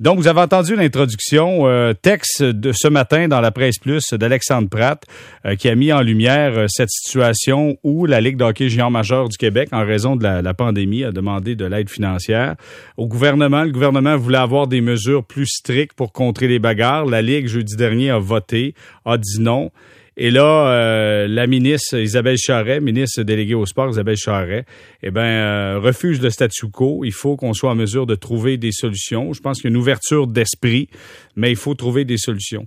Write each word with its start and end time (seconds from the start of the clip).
Donc, 0.00 0.18
vous 0.18 0.28
avez 0.28 0.40
entendu 0.40 0.76
l'introduction, 0.76 1.66
euh, 1.66 1.92
texte 1.92 2.44
de 2.44 2.70
ce 2.72 2.86
matin 2.86 3.26
dans 3.26 3.40
la 3.40 3.50
presse 3.50 3.78
plus 3.78 4.04
d'Alexandre 4.12 4.68
Pratt, 4.68 5.02
euh, 5.44 5.56
qui 5.56 5.68
a 5.68 5.74
mis 5.74 5.92
en 5.92 6.02
lumière 6.02 6.56
euh, 6.56 6.66
cette 6.68 6.90
situation 6.90 7.76
où 7.82 8.06
la 8.06 8.20
Ligue 8.20 8.36
d'hockey 8.36 8.68
géant 8.68 8.90
majeur 8.90 9.28
du 9.28 9.36
Québec, 9.36 9.70
en 9.72 9.84
raison 9.84 10.14
de 10.14 10.22
la 10.22 10.54
pandémie, 10.54 11.02
a 11.02 11.10
demandé 11.10 11.56
de 11.56 11.64
l'aide 11.64 11.90
financière 11.90 12.54
au 12.96 13.08
gouvernement. 13.08 13.64
Le 13.64 13.72
gouvernement 13.72 14.16
voulait 14.16 14.38
avoir 14.38 14.68
des 14.68 14.80
mesures 14.80 15.24
plus 15.24 15.46
strictes 15.48 15.96
pour 15.96 16.12
contrer 16.12 16.46
les 16.46 16.60
bagarres. 16.60 17.04
La 17.04 17.20
Ligue, 17.20 17.48
jeudi 17.48 17.74
dernier, 17.74 18.10
a 18.10 18.18
voté, 18.18 18.74
a 19.04 19.18
dit 19.18 19.40
non. 19.40 19.72
Et 20.20 20.32
là, 20.32 20.72
euh, 20.72 21.28
la 21.28 21.46
ministre 21.46 21.96
Isabelle 21.96 22.38
Charret, 22.38 22.80
ministre 22.80 23.22
déléguée 23.22 23.54
au 23.54 23.66
sport 23.66 23.88
Isabelle 23.88 24.16
Charret, 24.16 24.64
eh 25.04 25.12
ben 25.12 25.20
euh, 25.20 25.78
refuse 25.78 26.20
le 26.20 26.30
statu 26.30 26.66
quo. 26.70 27.04
Il 27.04 27.12
faut 27.12 27.36
qu'on 27.36 27.52
soit 27.52 27.70
en 27.70 27.76
mesure 27.76 28.04
de 28.04 28.16
trouver 28.16 28.56
des 28.56 28.72
solutions. 28.72 29.32
Je 29.32 29.40
pense 29.40 29.58
qu'il 29.60 29.70
y 29.70 29.72
a 29.72 29.74
une 29.74 29.80
ouverture 29.80 30.26
d'esprit, 30.26 30.88
mais 31.36 31.50
il 31.50 31.56
faut 31.56 31.74
trouver 31.74 32.04
des 32.04 32.18
solutions. 32.18 32.66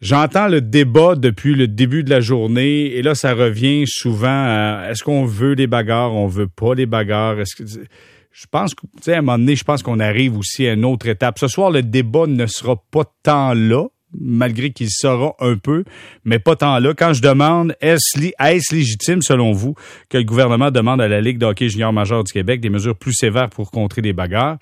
J'entends 0.00 0.46
le 0.46 0.60
débat 0.60 1.16
depuis 1.16 1.56
le 1.56 1.66
début 1.66 2.04
de 2.04 2.10
la 2.10 2.20
journée 2.20 2.94
et 2.94 3.02
là, 3.02 3.16
ça 3.16 3.34
revient 3.34 3.82
souvent 3.88 4.28
à 4.28 4.86
est-ce 4.88 5.02
qu'on 5.02 5.24
veut 5.24 5.56
des 5.56 5.66
bagarres, 5.66 6.14
on 6.14 6.28
veut 6.28 6.46
pas 6.46 6.76
les 6.76 6.86
bagarres? 6.86 7.40
Est-ce 7.40 7.56
que 7.56 7.64
je 7.64 8.46
pense 8.48 8.74
que, 8.74 9.10
à 9.10 9.18
un 9.18 9.22
moment 9.22 9.38
donné, 9.38 9.56
je 9.56 9.64
pense 9.64 9.82
qu'on 9.82 9.98
arrive 9.98 10.38
aussi 10.38 10.68
à 10.68 10.74
une 10.74 10.84
autre 10.84 11.08
étape. 11.08 11.38
Ce 11.40 11.48
soir, 11.48 11.70
le 11.70 11.82
débat 11.82 12.26
ne 12.28 12.46
sera 12.46 12.76
pas 12.92 13.10
tant 13.24 13.54
là 13.54 13.86
malgré 14.20 14.70
qu'il 14.70 14.90
sera 14.90 15.34
un 15.40 15.56
peu, 15.56 15.84
mais 16.24 16.38
pas 16.38 16.56
tant 16.56 16.78
là. 16.78 16.94
Quand 16.94 17.12
je 17.12 17.22
demande, 17.22 17.76
est-ce 17.80 18.74
légitime, 18.74 19.22
selon 19.22 19.52
vous, 19.52 19.74
que 20.08 20.18
le 20.18 20.24
gouvernement 20.24 20.70
demande 20.70 21.00
à 21.00 21.08
la 21.08 21.20
Ligue 21.20 21.38
de 21.38 21.46
hockey 21.46 21.68
junior 21.68 21.92
majeur 21.92 22.24
du 22.24 22.32
Québec 22.32 22.60
des 22.60 22.70
mesures 22.70 22.96
plus 22.96 23.14
sévères 23.14 23.50
pour 23.50 23.70
contrer 23.70 24.02
des 24.02 24.12
bagarres? 24.12 24.58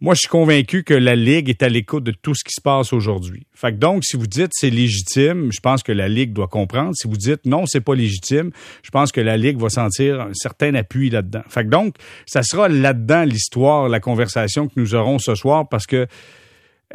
Moi, 0.00 0.14
je 0.14 0.18
suis 0.18 0.28
convaincu 0.28 0.82
que 0.82 0.92
la 0.92 1.14
Ligue 1.14 1.48
est 1.48 1.62
à 1.62 1.68
l'écoute 1.68 2.02
de 2.04 2.10
tout 2.10 2.34
ce 2.34 2.42
qui 2.44 2.52
se 2.52 2.60
passe 2.60 2.92
aujourd'hui. 2.92 3.46
Fait 3.54 3.72
que 3.72 3.78
donc, 3.78 4.04
si 4.04 4.16
vous 4.16 4.26
dites 4.26 4.50
c'est 4.52 4.68
légitime, 4.68 5.50
je 5.52 5.60
pense 5.60 5.82
que 5.82 5.92
la 5.92 6.08
Ligue 6.08 6.32
doit 6.32 6.48
comprendre. 6.48 6.90
Si 6.94 7.06
vous 7.06 7.16
dites 7.16 7.46
non, 7.46 7.64
c'est 7.66 7.80
pas 7.80 7.94
légitime, 7.94 8.50
je 8.82 8.90
pense 8.90 9.12
que 9.12 9.20
la 9.20 9.36
Ligue 9.36 9.58
va 9.58 9.70
sentir 9.70 10.20
un 10.20 10.34
certain 10.34 10.74
appui 10.74 11.10
là-dedans. 11.10 11.42
Fait 11.48 11.64
que 11.64 11.70
donc, 11.70 11.94
ça 12.26 12.42
sera 12.42 12.68
là-dedans 12.68 13.22
l'histoire, 13.22 13.88
la 13.88 14.00
conversation 14.00 14.66
que 14.66 14.74
nous 14.76 14.94
aurons 14.94 15.18
ce 15.18 15.36
soir 15.36 15.68
parce 15.68 15.86
que 15.86 16.06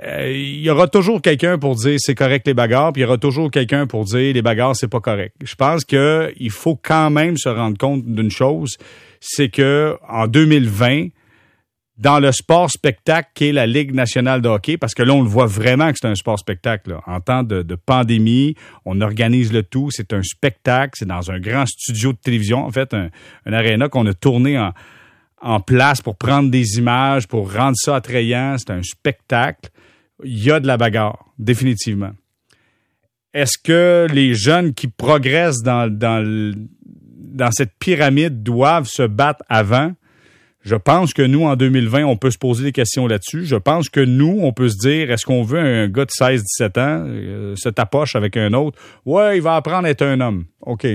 euh, 0.03 0.31
il 0.31 0.61
y 0.61 0.69
aura 0.69 0.87
toujours 0.87 1.21
quelqu'un 1.21 1.57
pour 1.57 1.75
dire 1.75 1.97
c'est 1.99 2.15
correct 2.15 2.47
les 2.47 2.53
bagarres, 2.53 2.93
puis 2.93 3.01
il 3.01 3.05
y 3.05 3.07
aura 3.07 3.17
toujours 3.17 3.51
quelqu'un 3.51 3.87
pour 3.87 4.05
dire 4.05 4.33
les 4.33 4.41
bagarres 4.41 4.75
c'est 4.75 4.87
pas 4.87 5.01
correct. 5.01 5.35
Je 5.43 5.55
pense 5.55 5.83
que 5.83 6.31
il 6.37 6.51
faut 6.51 6.75
quand 6.75 7.09
même 7.09 7.37
se 7.37 7.49
rendre 7.49 7.77
compte 7.77 8.05
d'une 8.05 8.31
chose, 8.31 8.77
c'est 9.19 9.49
que 9.49 9.97
en 10.07 10.27
2020 10.27 11.07
dans 11.97 12.19
le 12.19 12.31
sport 12.31 12.71
spectacle 12.71 13.29
qu'est 13.33 13.51
la 13.51 13.67
Ligue 13.67 13.93
nationale 13.93 14.41
de 14.41 14.47
hockey, 14.47 14.77
parce 14.77 14.93
que 14.93 15.03
là, 15.03 15.13
on 15.13 15.21
le 15.21 15.27
voit 15.27 15.47
vraiment 15.47 15.91
que 15.91 15.97
c'est 16.01 16.07
un 16.07 16.15
sport 16.15 16.39
spectacle. 16.39 16.95
En 17.05 17.19
temps 17.19 17.43
de, 17.43 17.75
pandémie, 17.75 18.55
on 18.85 19.01
organise 19.01 19.51
le 19.51 19.63
tout, 19.63 19.89
c'est 19.91 20.13
un 20.13 20.23
spectacle, 20.23 20.93
c'est 20.97 21.07
dans 21.07 21.29
un 21.29 21.41
grand 21.41 21.65
studio 21.65 22.13
de 22.13 22.17
télévision, 22.17 22.65
en 22.65 22.71
fait, 22.71 22.93
un, 22.93 23.09
un 23.45 23.51
aréna 23.51 23.89
qu'on 23.89 24.05
a 24.05 24.13
tourné 24.13 24.57
en, 24.57 24.71
en 25.41 25.59
place 25.59 26.01
pour 26.01 26.15
prendre 26.15 26.49
des 26.49 26.77
images, 26.77 27.27
pour 27.27 27.53
rendre 27.53 27.75
ça 27.75 27.95
attrayant. 27.95 28.55
C'est 28.57 28.71
un 28.71 28.83
spectacle. 28.83 29.69
Il 30.23 30.43
y 30.43 30.51
a 30.51 30.59
de 30.59 30.67
la 30.67 30.77
bagarre, 30.77 31.25
définitivement. 31.37 32.11
Est-ce 33.33 33.57
que 33.63 34.07
les 34.11 34.33
jeunes 34.33 34.73
qui 34.73 34.87
progressent 34.87 35.61
dans, 35.61 35.89
dans, 35.89 37.51
cette 37.51 37.73
pyramide 37.79 38.41
doivent 38.43 38.87
se 38.87 39.03
battre 39.03 39.43
avant? 39.49 39.93
Je 40.61 40.75
pense 40.75 41.13
que 41.13 41.21
nous, 41.21 41.45
en 41.45 41.55
2020, 41.55 42.03
on 42.03 42.17
peut 42.17 42.31
se 42.31 42.37
poser 42.37 42.63
des 42.63 42.71
questions 42.71 43.07
là-dessus. 43.07 43.45
Je 43.45 43.55
pense 43.55 43.87
que 43.89 44.01
nous, 44.01 44.39
on 44.41 44.51
peut 44.51 44.67
se 44.67 44.77
dire, 44.77 45.09
est-ce 45.09 45.25
qu'on 45.25 45.43
veut 45.43 45.59
un 45.59 45.87
gars 45.87 46.05
de 46.05 46.11
16-17 46.11 46.79
ans 46.79 47.05
euh, 47.07 47.55
se 47.55 47.69
tapoche 47.69 48.15
avec 48.15 48.35
un 48.35 48.53
autre? 48.53 48.77
Ouais, 49.05 49.37
il 49.37 49.41
va 49.41 49.55
apprendre 49.55 49.85
à 49.85 49.89
être 49.89 50.01
un 50.01 50.19
homme. 50.19 50.45
OK. 50.61 50.85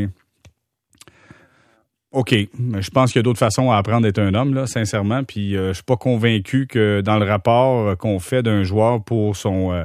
OK. 2.15 2.33
Je 2.33 2.91
pense 2.91 3.11
qu'il 3.11 3.19
y 3.19 3.21
a 3.21 3.23
d'autres 3.25 3.41
façons 3.41 3.73
à 3.73 3.77
apprendre 3.77 4.03
d'être 4.03 4.21
un 4.21 4.35
homme, 4.35 4.55
là, 4.55 4.67
sincèrement. 4.67 5.25
Puis 5.25 5.57
euh, 5.57 5.69
je 5.69 5.75
suis 5.75 5.83
pas 5.83 5.97
convaincu 5.97 6.69
que 6.69 7.01
dans 7.01 7.19
le 7.19 7.27
rapport 7.27 7.89
euh, 7.89 7.95
qu'on 7.97 8.21
fait 8.21 8.43
d'un 8.43 8.63
joueur 8.63 9.03
pour 9.03 9.37
son 9.37 9.73
euh, 9.73 9.85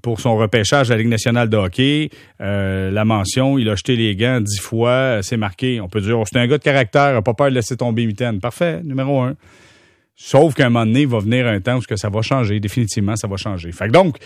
pour 0.00 0.20
son 0.20 0.36
repêchage 0.36 0.90
à 0.90 0.94
la 0.94 0.98
Ligue 0.98 1.10
nationale 1.10 1.50
de 1.50 1.56
hockey, 1.56 2.10
la 2.38 3.04
mention, 3.04 3.58
il 3.58 3.68
a 3.68 3.74
jeté 3.74 3.96
les 3.96 4.14
gants 4.14 4.40
dix 4.40 4.60
fois, 4.60 5.18
c'est 5.22 5.36
marqué. 5.36 5.80
On 5.80 5.88
peut 5.88 6.00
dire, 6.00 6.18
oh, 6.18 6.24
c'est 6.30 6.38
un 6.38 6.46
gars 6.46 6.58
de 6.58 6.62
caractère, 6.62 7.16
a 7.16 7.22
pas 7.22 7.34
peur 7.34 7.50
de 7.50 7.54
laisser 7.54 7.76
tomber 7.76 8.06
mitaine. 8.06 8.38
Parfait, 8.40 8.80
numéro 8.84 9.20
un. 9.20 9.34
Sauf 10.14 10.54
qu'à 10.54 10.66
un 10.66 10.70
moment 10.70 10.86
donné, 10.86 11.00
il 11.02 11.08
va 11.08 11.18
venir 11.18 11.48
un 11.48 11.60
temps 11.60 11.78
où 11.78 11.96
ça 11.96 12.08
va 12.08 12.22
changer. 12.22 12.60
Définitivement, 12.60 13.16
ça 13.16 13.26
va 13.26 13.36
changer. 13.36 13.72
Fait 13.72 13.88
que 13.88 13.92
donc, 13.92 14.16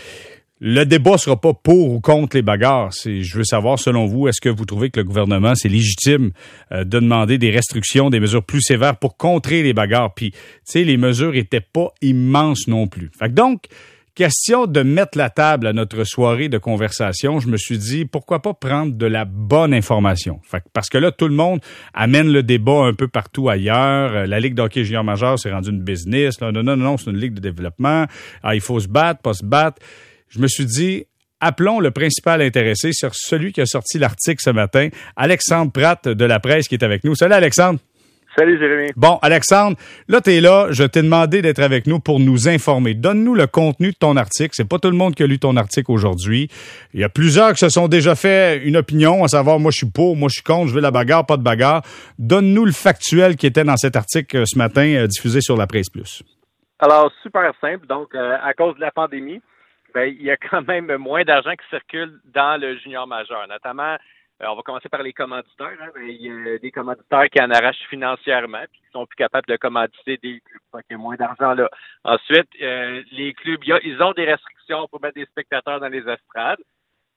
le 0.60 0.84
débat 0.84 1.18
sera 1.18 1.38
pas 1.38 1.52
pour 1.52 1.92
ou 1.92 2.00
contre 2.00 2.36
les 2.36 2.42
bagarres. 2.42 2.90
je 3.04 3.36
veux 3.36 3.44
savoir, 3.44 3.78
selon 3.78 4.06
vous, 4.06 4.28
est-ce 4.28 4.40
que 4.40 4.48
vous 4.48 4.64
trouvez 4.64 4.90
que 4.90 5.00
le 5.00 5.04
gouvernement, 5.04 5.54
c'est 5.54 5.68
légitime 5.68 6.30
euh, 6.72 6.84
de 6.84 6.98
demander 6.98 7.36
des 7.36 7.50
restrictions, 7.50 8.08
des 8.08 8.20
mesures 8.20 8.42
plus 8.42 8.62
sévères 8.62 8.96
pour 8.96 9.16
contrer 9.16 9.62
les 9.62 9.74
bagarres? 9.74 10.14
Puis, 10.14 10.30
tu 10.30 10.38
sais, 10.64 10.84
les 10.84 10.96
mesures 10.96 11.36
étaient 11.36 11.60
pas 11.60 11.92
immenses 12.00 12.68
non 12.68 12.86
plus. 12.86 13.10
Fait 13.18 13.28
que 13.28 13.34
donc, 13.34 13.66
question 14.14 14.66
de 14.66 14.82
mettre 14.82 15.18
la 15.18 15.28
table 15.28 15.66
à 15.66 15.74
notre 15.74 16.04
soirée 16.04 16.48
de 16.48 16.56
conversation, 16.56 17.38
je 17.38 17.48
me 17.48 17.58
suis 17.58 17.76
dit, 17.76 18.06
pourquoi 18.06 18.40
pas 18.40 18.54
prendre 18.54 18.94
de 18.94 19.06
la 19.06 19.26
bonne 19.26 19.74
information? 19.74 20.40
Fait 20.42 20.60
que, 20.60 20.68
parce 20.72 20.88
que 20.88 20.96
là, 20.96 21.12
tout 21.12 21.28
le 21.28 21.34
monde 21.34 21.60
amène 21.92 22.32
le 22.32 22.42
débat 22.42 22.86
un 22.86 22.94
peu 22.94 23.08
partout 23.08 23.50
ailleurs. 23.50 24.12
Euh, 24.14 24.26
la 24.26 24.40
Ligue 24.40 24.54
d'hockey 24.54 24.84
junior 24.84 25.04
majeur 25.04 25.38
s'est 25.38 25.52
rendue 25.52 25.68
une 25.68 25.82
business. 25.82 26.40
Non, 26.40 26.50
non, 26.50 26.62
non, 26.62 26.78
non, 26.78 26.96
c'est 26.96 27.10
une 27.10 27.18
ligue 27.18 27.34
de 27.34 27.40
développement. 27.40 28.06
Ah, 28.42 28.54
il 28.54 28.62
faut 28.62 28.80
se 28.80 28.88
battre, 28.88 29.20
pas 29.20 29.34
se 29.34 29.44
battre 29.44 29.82
je 30.28 30.40
me 30.40 30.46
suis 30.46 30.66
dit, 30.66 31.06
appelons 31.40 31.80
le 31.80 31.90
principal 31.90 32.42
intéressé 32.42 32.92
sur 32.92 33.14
celui 33.14 33.52
qui 33.52 33.60
a 33.60 33.66
sorti 33.66 33.98
l'article 33.98 34.42
ce 34.42 34.50
matin, 34.50 34.88
Alexandre 35.16 35.72
Pratt 35.72 36.08
de 36.08 36.24
la 36.24 36.40
presse 36.40 36.68
qui 36.68 36.74
est 36.74 36.84
avec 36.84 37.04
nous. 37.04 37.14
Salut 37.14 37.34
Alexandre. 37.34 37.80
Salut 38.36 38.58
Jérémy. 38.58 38.90
Bon, 38.96 39.18
Alexandre, 39.22 39.78
là 40.08 40.20
tu 40.20 40.30
es 40.30 40.42
là, 40.42 40.66
je 40.70 40.84
t'ai 40.84 41.00
demandé 41.00 41.40
d'être 41.40 41.62
avec 41.62 41.86
nous 41.86 42.00
pour 42.00 42.20
nous 42.20 42.48
informer. 42.48 42.92
Donne-nous 42.92 43.34
le 43.34 43.46
contenu 43.46 43.92
de 43.92 43.96
ton 43.96 44.14
article. 44.16 44.50
C'est 44.52 44.68
pas 44.68 44.78
tout 44.78 44.90
le 44.90 44.96
monde 44.96 45.14
qui 45.14 45.22
a 45.22 45.26
lu 45.26 45.38
ton 45.38 45.56
article 45.56 45.90
aujourd'hui. 45.90 46.50
Il 46.92 47.00
y 47.00 47.04
a 47.04 47.08
plusieurs 47.08 47.52
qui 47.54 47.60
se 47.60 47.70
sont 47.70 47.88
déjà 47.88 48.14
fait 48.14 48.58
une 48.58 48.76
opinion, 48.76 49.24
à 49.24 49.28
savoir 49.28 49.58
moi 49.58 49.70
je 49.70 49.78
suis 49.78 49.90
pour, 49.90 50.16
moi 50.16 50.28
je 50.28 50.34
suis 50.34 50.42
contre, 50.42 50.68
je 50.68 50.74
veux 50.74 50.82
la 50.82 50.90
bagarre, 50.90 51.24
pas 51.24 51.38
de 51.38 51.42
bagarre. 51.42 51.80
Donne-nous 52.18 52.66
le 52.66 52.72
factuel 52.72 53.36
qui 53.36 53.46
était 53.46 53.64
dans 53.64 53.78
cet 53.78 53.96
article 53.96 54.36
euh, 54.36 54.44
ce 54.44 54.58
matin 54.58 54.86
euh, 54.86 55.06
diffusé 55.06 55.40
sur 55.40 55.56
la 55.56 55.66
presse 55.66 55.88
plus. 55.88 56.22
Alors 56.78 57.10
super 57.22 57.52
simple. 57.58 57.86
Donc 57.86 58.14
euh, 58.14 58.36
à 58.42 58.52
cause 58.52 58.74
de 58.74 58.82
la 58.82 58.90
pandémie, 58.90 59.40
ben, 59.96 60.14
il 60.14 60.22
y 60.22 60.30
a 60.30 60.36
quand 60.50 60.66
même 60.68 60.94
moins 60.98 61.24
d'argent 61.24 61.52
qui 61.52 61.66
circule 61.70 62.20
dans 62.24 62.60
le 62.60 62.76
junior 62.76 63.06
majeur, 63.06 63.48
notamment 63.48 63.96
euh, 64.42 64.46
on 64.48 64.54
va 64.54 64.60
commencer 64.60 64.90
par 64.90 65.02
les 65.02 65.14
commanditaires. 65.14 65.78
Hein. 65.80 65.88
Ben, 65.94 66.06
il 66.06 66.20
y 66.20 66.54
a 66.54 66.58
des 66.58 66.70
commanditaires 66.70 67.30
qui 67.30 67.40
en 67.40 67.50
arrachent 67.50 67.86
financièrement 67.88 68.64
puis 68.70 68.80
qui 68.80 68.90
sont 68.92 69.06
plus 69.06 69.16
capables 69.16 69.48
de 69.48 69.56
commanditer 69.56 70.18
des 70.18 70.40
clubs. 70.40 70.60
Donc, 70.74 70.82
il 70.90 70.92
y 70.92 70.96
a 70.96 70.98
moins 70.98 71.16
d'argent 71.16 71.54
là. 71.54 71.70
Ensuite, 72.04 72.48
euh, 72.60 73.02
les 73.10 73.32
clubs, 73.32 73.64
ils 73.64 74.02
ont 74.02 74.12
des 74.12 74.26
restrictions 74.26 74.86
pour 74.88 75.00
mettre 75.00 75.14
des 75.14 75.24
spectateurs 75.24 75.80
dans 75.80 75.88
les 75.88 76.06
estrades. 76.06 76.60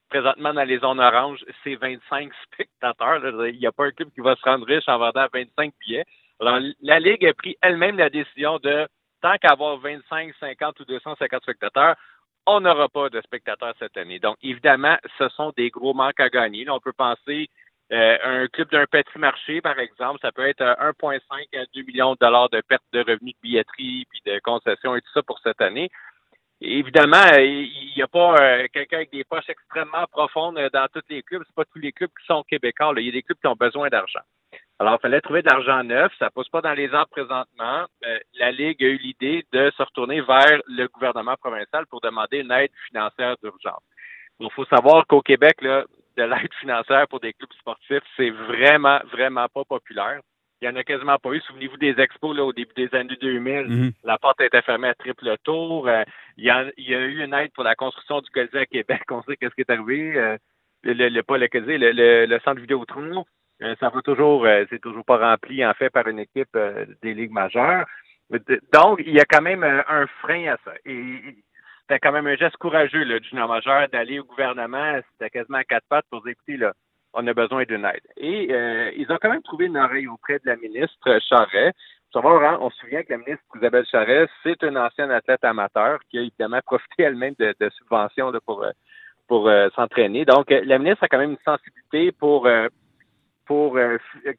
Présentement, 0.10 0.54
dans 0.54 0.64
les 0.64 0.80
zones 0.80 1.02
oranges, 1.02 1.44
c'est 1.66 1.76
25 1.76 2.32
spectateurs. 2.46 3.46
Il 3.50 3.60
n'y 3.60 3.68
a 3.68 3.74
pas 3.74 3.88
un 3.88 3.92
club 3.92 4.10
qui 4.12 4.22
va 4.22 4.38
se 4.38 4.42
rendre 4.44 4.66
riche 4.66 4.88
en 4.88 4.98
vendant 4.98 5.28
25 5.34 5.74
billets. 5.82 6.06
Alors, 6.40 6.60
la 6.82 7.00
Ligue 7.02 7.26
a 7.26 7.34
pris 7.34 7.58
elle-même 7.62 7.98
la 7.98 8.10
décision 8.10 8.58
de, 8.60 8.88
tant 9.22 9.36
qu'avoir 9.38 9.78
25, 9.80 10.34
50 10.40 10.80
ou 10.80 10.86
250 10.86 11.44
spectateurs, 11.44 11.98
on 12.46 12.62
n'aura 12.62 12.90
pas 12.90 13.10
de 13.10 13.22
spectateurs 13.22 13.74
cette 13.80 13.98
année. 13.98 14.20
Donc, 14.20 14.38
évidemment, 14.42 14.98
ce 15.18 15.30
sont 15.30 15.52
des 15.56 15.70
gros 15.70 15.94
manques 15.94 16.20
à 16.20 16.30
gagner. 16.30 16.70
on 16.70 16.80
peut 16.80 16.94
penser 16.94 17.50
euh, 17.92 18.18
un 18.24 18.48
club 18.48 18.70
d'un 18.70 18.86
petit 18.86 19.18
marché, 19.18 19.62
par 19.62 19.80
exemple, 19.80 20.20
ça 20.22 20.32
peut 20.32 20.48
être 20.48 20.64
1,5 20.64 21.20
à 21.60 21.66
2 21.74 21.82
millions 21.84 22.14
de 22.14 22.20
dollars 22.20 22.50
de 22.50 22.62
perte 22.62 22.84
de 22.94 23.00
revenus 23.00 23.34
de 23.34 23.40
billetterie 23.42 24.06
puis 24.10 24.22
de 24.26 24.40
concessions 24.44 24.96
et 24.96 25.02
tout 25.02 25.12
ça 25.14 25.24
pour 25.24 25.40
cette 25.40 25.60
année. 25.62 25.90
évidemment, 26.62 27.24
il 27.38 27.94
n'y 27.96 28.04
a 28.04 28.08
pas 28.08 28.36
euh, 28.40 28.68
quelqu'un 28.72 28.98
avec 28.98 29.12
des 29.12 29.24
poches 29.24 29.50
extrêmement 29.50 30.06
profondes 30.12 30.60
dans 30.72 30.88
tous 30.94 31.02
les 31.10 31.24
clubs. 31.24 31.44
C'est 31.48 31.56
pas 31.56 31.66
tous 31.66 31.80
les 31.80 31.92
clubs 31.92 32.12
qui 32.12 32.26
sont 32.28 32.44
québécois. 32.44 32.94
Il 32.98 33.06
y 33.06 33.10
a 33.10 33.12
des 33.12 33.24
clubs 33.24 33.40
qui 33.40 33.48
ont 33.48 33.56
besoin 33.56 33.90
d'argent. 33.90 34.22
Alors, 34.80 34.96
il 34.98 35.02
fallait 35.02 35.20
trouver 35.20 35.42
de 35.42 35.50
l'argent 35.50 35.84
neuf. 35.84 36.12
Ça 36.18 36.26
ne 36.26 36.30
pousse 36.30 36.48
pas 36.48 36.62
dans 36.62 36.74
les 36.74 36.94
arbres 36.94 37.12
présentement. 37.12 37.86
Euh, 38.06 38.18
la 38.36 38.52
Ligue 38.52 38.82
a 38.82 38.88
eu 38.88 38.98
l'idée 38.98 39.46
de 39.52 39.72
se 39.76 39.84
retourner 39.84 40.22
vers 40.22 40.62
le 40.68 40.88
gouvernement 40.88 41.36
provincial 41.36 41.86
pour 41.88 42.00
demander 42.00 42.40
une 42.40 42.52
aide 42.52 42.72
financière 42.88 43.36
d'urgence. 43.44 43.84
Il 44.40 44.50
faut 44.52 44.66
savoir 44.66 45.06
qu'au 45.06 45.22
Québec, 45.22 45.62
là, 45.62 45.84
de 46.16 46.24
l'aide 46.24 46.54
financière 46.62 47.08
pour 47.10 47.20
des 47.20 47.34
clubs 47.34 47.52
sportifs, 47.60 48.04
c'est 48.16 48.30
vraiment, 48.30 49.00
vraiment 49.12 49.48
pas 49.54 49.66
populaire. 49.66 50.22
Il 50.62 50.68
n'y 50.70 50.74
en 50.74 50.80
a 50.80 50.84
quasiment 50.84 51.18
pas 51.18 51.32
eu. 51.32 51.42
Souvenez-vous 51.42 51.78
des 51.78 52.00
expos 52.00 52.36
là, 52.36 52.44
au 52.44 52.54
début 52.54 52.74
des 52.76 52.94
années 52.96 53.18
2000. 53.20 53.68
Mhm. 53.68 53.92
La 54.04 54.18
porte 54.18 54.40
était 54.42 54.62
fermée 54.62 54.90
à 54.90 54.94
triple 54.94 55.36
tour. 55.44 55.88
Euh, 55.88 56.04
il, 56.38 56.46
y 56.46 56.50
a, 56.50 56.66
eu 56.78 57.24
une 57.24 57.34
aide 57.34 57.52
pour 57.54 57.64
la 57.66 57.76
construction 57.76 58.22
du 58.22 58.30
Colisée 58.30 58.60
à 58.60 58.66
Québec. 58.66 59.02
On 59.12 59.24
sait 59.24 59.36
qu'est-ce 59.36 59.56
qui 59.56 59.62
est 59.62 59.70
arrivé. 59.70 60.18
Euh, 60.18 60.38
le, 60.84 60.94
le, 60.94 61.24
pas 61.24 61.38
le 61.38 61.50
Colisée, 61.50 61.78
le, 61.78 61.92
le, 61.92 62.26
le 62.26 62.40
centre 62.40 62.62
Vidéotron. 62.62 63.20
Euh, 63.20 63.24
ça 63.80 63.90
va 63.90 64.02
toujours, 64.02 64.46
euh, 64.46 64.66
c'est 64.70 64.80
toujours 64.80 65.06
pas 65.06 65.18
rempli 65.18 65.66
en 65.66 65.74
fait 65.74 65.90
par 65.90 66.08
une 66.08 66.20
équipe 66.20 66.56
euh, 66.56 66.86
des 67.02 67.14
ligues 67.14 67.32
majeures. 67.32 67.86
Donc, 68.74 69.02
il 69.06 69.14
y 69.14 69.20
a 69.20 69.26
quand 69.26 69.42
même 69.42 69.64
un 69.64 70.06
frein 70.22 70.54
à 70.54 70.58
ça. 70.64 70.74
Et 70.86 71.36
c'était 71.82 72.00
quand 72.00 72.12
même 72.12 72.28
un 72.28 72.36
geste 72.36 72.58
courageux 72.58 73.04
là, 73.04 73.20
du 73.20 73.36
majeur 73.36 73.90
d'aller 73.90 74.20
au 74.20 74.24
gouvernement. 74.24 75.00
C'était 75.12 75.32
quasiment 75.32 75.58
à 75.58 75.64
quatre 75.64 75.88
pattes 75.90 76.06
pour 76.12 76.22
dire, 76.22 76.34
écoutez, 76.34 76.58
là, 76.58 76.74
on 77.14 77.26
a 77.26 77.34
besoin 77.34 77.64
d'une 77.64 77.86
aide. 77.86 78.06
Et 78.18 78.48
euh, 78.52 78.92
ils 78.96 79.12
ont 79.12 79.18
quand 79.20 79.32
même 79.32 79.42
trouvé 79.42 79.66
une 79.66 79.78
oreille 79.78 80.08
auprès 80.08 80.36
de 80.36 80.46
la 80.46 80.56
ministre 80.56 81.20
Charret. 81.28 81.74
Savoir, 82.14 82.44
hein, 82.44 82.58
on 82.62 82.70
se 82.70 82.78
souvient 82.78 83.02
que 83.02 83.14
la 83.14 83.18
ministre 83.18 83.44
Isabelle 83.56 83.86
Charret, 83.86 84.28
c'est 84.44 84.62
une 84.64 84.78
ancienne 84.78 85.10
athlète 85.10 85.44
amateur 85.44 86.00
qui 86.10 86.20
a 86.20 86.22
évidemment 86.22 86.60
profité 86.64 87.04
elle-même 87.04 87.34
de, 87.40 87.70
subventions 87.78 88.32
pour, 88.46 88.64
euh, 88.64 88.72
pour 89.28 89.48
euh, 89.48 89.70
s'entraîner. 89.76 90.26
Donc, 90.26 90.50
la 90.52 90.78
ministre 90.78 91.04
a 91.04 91.08
quand 91.08 91.20
même 91.20 91.32
une 91.32 91.38
sensibilité 91.44 92.12
pour 92.12 92.48
pour 93.50 93.80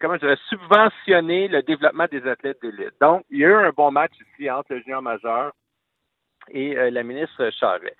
comment 0.00 0.18
je 0.22 0.36
subventionner 0.48 1.48
le 1.48 1.62
développement 1.62 2.06
des 2.08 2.24
athlètes 2.28 2.62
d'élite. 2.62 2.94
Donc, 3.00 3.24
il 3.28 3.40
y 3.40 3.44
a 3.44 3.48
eu 3.48 3.54
un 3.54 3.70
bon 3.70 3.90
match 3.90 4.12
ici 4.14 4.48
entre 4.48 4.72
le 4.72 4.82
junior 4.82 5.02
majeur 5.02 5.50
et 6.48 6.78
euh, 6.78 6.90
la 6.90 7.02
ministre 7.02 7.50
Charret. 7.58 7.96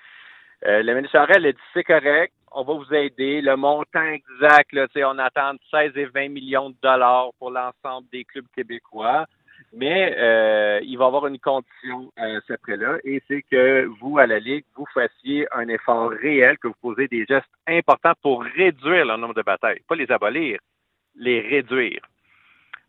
Euh, 0.67 0.85
la 0.85 0.95
ministre 0.95 1.19
Charret, 1.19 1.35
elle 1.35 1.47
a 1.47 1.53
dit 1.53 1.59
c'est 1.75 1.83
correct, 1.83 2.33
on 2.53 2.63
va 2.63 2.75
vous 2.75 2.95
aider. 2.95 3.41
Le 3.41 3.57
montant 3.57 4.05
exact, 4.05 4.71
on 4.99 5.19
attend 5.19 5.55
16 5.73 5.97
et 5.97 6.05
20 6.05 6.29
millions 6.29 6.71
de 6.71 6.77
dollars 6.81 7.31
pour 7.41 7.51
l'ensemble 7.51 8.07
des 8.13 8.23
clubs 8.23 8.47
québécois. 8.55 9.27
Mais 9.73 10.15
euh, 10.17 10.79
il 10.85 10.97
va 10.97 11.07
y 11.07 11.09
avoir 11.09 11.27
une 11.27 11.41
condition 11.41 12.13
à 12.17 12.41
ce 12.47 12.53
prêt-là, 12.53 12.99
et 13.03 13.21
c'est 13.27 13.43
que 13.43 13.85
vous, 14.01 14.19
à 14.19 14.27
la 14.29 14.39
Ligue, 14.39 14.65
vous 14.77 14.87
fassiez 14.95 15.47
un 15.53 15.69
effort 15.69 16.11
réel, 16.11 16.57
que 16.59 16.69
vous 16.69 16.75
posez 16.81 17.09
des 17.09 17.27
gestes 17.27 17.51
importants 17.67 18.15
pour 18.23 18.43
réduire 18.43 19.05
le 19.05 19.17
nombre 19.17 19.35
de 19.35 19.43
batailles, 19.43 19.81
pas 19.89 19.97
les 19.97 20.11
abolir, 20.11 20.59
les 21.17 21.41
réduire. 21.41 22.01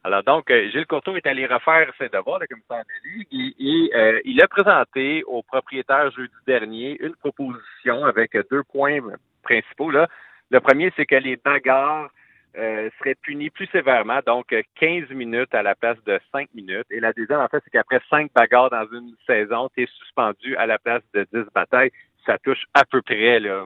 Alors 0.04 0.24
donc, 0.24 0.50
euh, 0.50 0.70
Gilles 0.72 0.88
Courteau 0.88 1.16
est 1.16 1.28
allé 1.28 1.46
refaire 1.46 1.92
ses 2.00 2.10
devoirs 2.10 2.40
de 2.40 2.48
commissaire 2.48 2.84
de 2.84 3.56
et, 3.60 3.92
euh, 3.96 4.20
il 4.26 4.42
a 4.42 4.48
présenté 4.48 5.24
au 5.26 5.44
propriétaire 5.44 6.10
jeudi 6.12 6.34
dernier 6.48 6.98
une 7.00 7.16
proposition 7.16 8.04
avec 8.06 8.36
deux 8.50 8.64
points 8.64 9.00
principaux. 9.44 9.92
Le 9.92 10.60
premier, 10.60 10.92
c'est 10.96 11.06
que 11.06 11.16
les 11.16 11.38
bagarres 11.38 12.10
euh, 12.58 12.90
seraient 12.98 13.16
punis 13.16 13.52
plus 13.52 13.68
sévèrement, 13.68 14.20
donc 14.26 14.56
15 14.80 15.10
minutes 15.12 15.54
à 15.54 15.62
la 15.62 15.76
place 15.76 16.04
de 16.06 16.20
5 16.32 16.50
minutes. 16.56 16.88
Et 16.90 17.00
la 17.00 17.14
deuxième, 17.14 17.40
en 17.40 17.48
fait, 17.48 17.62
c'est 17.64 17.72
qu'après 17.72 18.02
5 18.10 18.32
bagarres 18.34 18.72
dans 18.72 18.88
une 18.92 19.16
saison, 19.28 19.70
tu 19.76 19.84
es 19.84 19.88
suspendu 20.00 20.56
à 20.58 20.66
la 20.66 20.80
place 20.80 21.04
de 21.14 21.28
10 21.32 21.46
batailles. 21.54 21.92
Ça 22.26 22.40
touche 22.40 22.64
à 22.74 22.86
peu 22.86 23.04
près 23.04 23.40
là, 23.40 23.66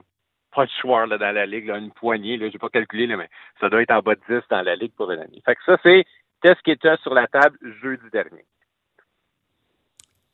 pas 0.56 0.64
de 0.64 0.70
choix 0.80 1.06
là, 1.06 1.18
dans 1.18 1.32
la 1.32 1.46
ligue, 1.46 1.66
là, 1.66 1.76
une 1.76 1.92
poignée, 1.92 2.38
là, 2.38 2.48
j'ai 2.50 2.58
pas 2.58 2.70
calculé, 2.70 3.06
là, 3.06 3.16
mais 3.16 3.28
ça 3.60 3.68
doit 3.68 3.82
être 3.82 3.92
en 3.92 4.00
bas 4.00 4.14
de 4.14 4.40
10 4.40 4.42
dans 4.50 4.62
la 4.62 4.74
ligue 4.74 4.92
pour 4.96 5.12
une 5.12 5.20
année. 5.20 5.42
Fait 5.44 5.54
que 5.54 5.60
ça, 5.66 5.76
c'est 5.82 6.04
ce 6.44 6.62
qui 6.62 6.70
était 6.70 6.96
sur 7.02 7.14
la 7.14 7.26
table 7.26 7.58
jeudi 7.82 8.08
dernier. 8.12 8.44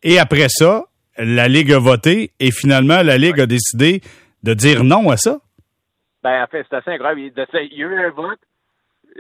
Et 0.03 0.19
après 0.19 0.49
ça, 0.49 0.85
la 1.17 1.49
Ligue 1.49 1.73
a 1.73 1.79
voté 1.79 2.33
et 2.41 2.51
finalement, 2.51 3.03
la 3.03 3.19
Ligue 3.19 3.41
a 3.41 3.47
décidé 3.47 4.01
de 4.43 4.55
dire 4.55 4.85
non 4.85 5.11
à 5.11 5.17
ça? 5.17 5.39
Ben, 6.23 6.43
en 6.43 6.47
fait, 6.47 6.67
c'est 6.69 6.77
assez 6.77 6.91
incroyable. 6.91 7.21
Il 7.21 7.79
y 7.79 7.83
a 7.83 7.87
eu 7.87 8.07
un 8.07 8.11
vote 8.11 8.39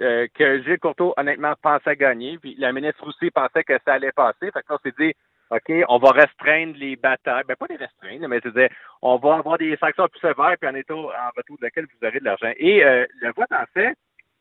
euh, 0.00 0.26
que 0.34 0.62
Gilles 0.62 0.78
Courteau, 0.78 1.14
honnêtement, 1.16 1.54
pensait 1.62 1.96
gagner. 1.96 2.38
Puis 2.38 2.56
la 2.58 2.72
ministre 2.72 3.06
aussi 3.06 3.31
pensait 3.31 3.64
que 3.64 3.75
ça 3.84 3.94
allait 3.94 4.12
passer. 4.12 4.50
Fait 4.52 4.62
qu'on 4.66 4.78
s'est 4.78 4.94
dit, 4.99 5.12
OK, 5.52 5.70
on 5.88 5.99
va 5.99 6.10
restreindre 6.12 6.78
les 6.78 6.96
batailles. 6.96 7.44
Ben, 7.46 7.56
pas 7.56 7.66
les 7.69 7.76
restreindre, 7.76 8.26
mais 8.26 8.40
c'est-à-dire, 8.40 8.70
on 9.02 9.16
va 9.16 9.37
avoir 9.37 9.58
des 9.58 9.76
sanctions 9.76 10.08
plus 10.08 10.20
sévères, 10.20 10.56
puis 10.58 10.70
en, 10.70 10.75
étant, 10.75 11.04
en 11.04 11.31
retour 11.37 11.58
de 11.58 11.64
laquelle 11.64 11.84
vous 11.84 12.06
aurez 12.06 12.20
de 12.20 12.25
l'argent. 12.25 12.52
Et 12.56 12.82
euh, 12.82 13.04
le 13.20 13.32
vote, 13.32 13.52
en 13.52 13.64
fait, 13.75 13.94